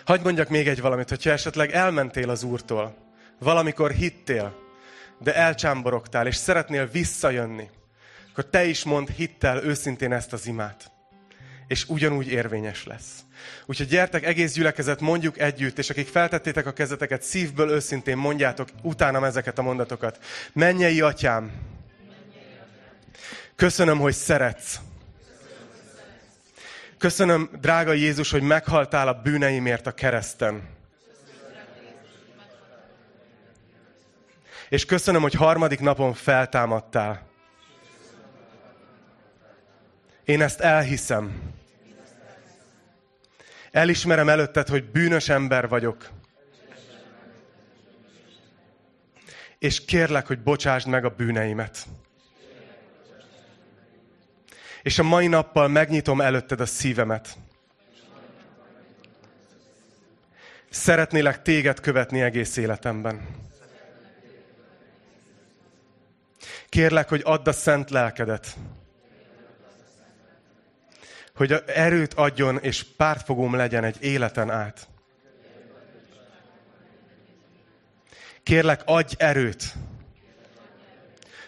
[0.05, 2.95] Hagy mondjak még egy valamit, hogyha esetleg elmentél az Úrtól,
[3.39, 4.69] valamikor hittél,
[5.23, 7.69] de elcsámborogtál, és szeretnél visszajönni,
[8.31, 10.91] akkor te is mond hittel őszintén ezt az imát.
[11.67, 13.19] És ugyanúgy érvényes lesz.
[13.65, 19.23] Úgyhogy gyertek, egész gyülekezet, mondjuk együtt, és akik feltettétek a kezeteket, szívből őszintén mondjátok utánam
[19.23, 20.19] ezeket a mondatokat.
[20.53, 21.51] Mennyei atyám,
[23.55, 24.79] köszönöm, hogy szeretsz.
[26.97, 30.79] Köszönöm, drága Jézus, hogy meghaltál a bűneimért a kereszten.
[34.71, 37.27] És köszönöm, hogy harmadik napon feltámadtál.
[40.23, 41.41] Én ezt elhiszem.
[43.71, 46.09] Elismerem előtted, hogy bűnös ember vagyok.
[49.59, 51.85] És kérlek, hogy bocsásd meg a bűneimet.
[54.81, 57.37] És a mai nappal megnyitom előtted a szívemet.
[60.69, 63.49] Szeretnélek téged követni egész életemben.
[66.71, 68.55] Kérlek, hogy add a szent lelkedet,
[71.35, 74.87] hogy erőt adjon, és pártfogóm legyen egy életen át.
[78.43, 79.73] Kérlek, adj erőt,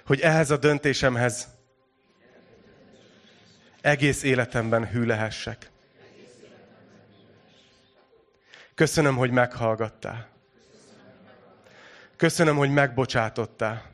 [0.05, 1.47] hogy ehhez a döntésemhez
[3.82, 5.71] egész életemben hű lehessek.
[8.76, 10.30] Köszönöm, hogy meghallgattál.
[12.15, 13.92] Köszönöm, hogy megbocsátottál.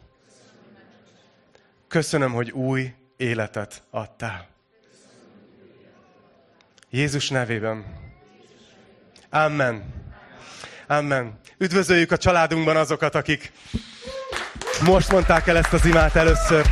[1.90, 4.48] Köszönöm, hogy új életet adtál.
[6.90, 7.86] Jézus nevében.
[9.30, 9.94] Amen.
[10.88, 11.40] Amen.
[11.58, 13.52] Üdvözöljük a családunkban azokat, akik
[14.86, 16.66] most mondták el ezt az imát először.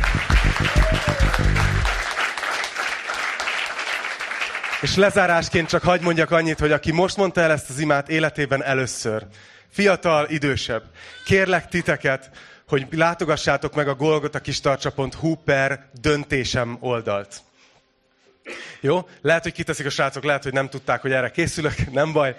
[4.80, 8.62] És lezárásként csak hagy mondjak annyit, hogy aki most mondta el ezt az imát életében
[8.64, 9.26] először,
[9.68, 10.82] fiatal, idősebb,
[11.24, 12.30] kérlek titeket,
[12.68, 17.40] hogy látogassátok meg a golgotakistarcsa.hu per döntésem oldalt.
[18.80, 19.08] Jó?
[19.20, 22.36] Lehet, hogy kiteszik a srácok, lehet, hogy nem tudták, hogy erre készülök, nem baj.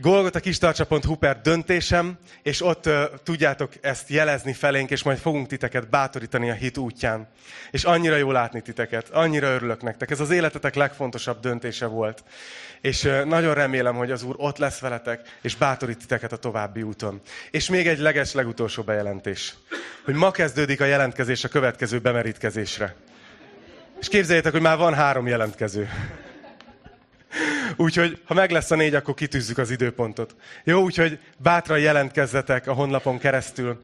[0.00, 6.50] golgotakistarcsa.hu per döntésem, és ott uh, tudjátok ezt jelezni felénk, és majd fogunk titeket bátorítani
[6.50, 7.28] a hit útján.
[7.70, 10.10] És annyira jó látni titeket, annyira örülök nektek.
[10.10, 12.24] Ez az életetek legfontosabb döntése volt.
[12.80, 16.82] És uh, nagyon remélem, hogy az Úr ott lesz veletek, és bátorít titeket a további
[16.82, 17.20] úton.
[17.50, 19.54] És még egy leges, legutolsó bejelentés.
[20.04, 22.94] Hogy ma kezdődik a jelentkezés a következő bemerítkezésre.
[24.00, 25.88] És képzeljétek, hogy már van három jelentkező.
[27.76, 30.34] Úgyhogy, ha meg lesz a négy, akkor kitűzzük az időpontot.
[30.64, 33.74] Jó, úgyhogy bátran jelentkezzetek a honlapon keresztül.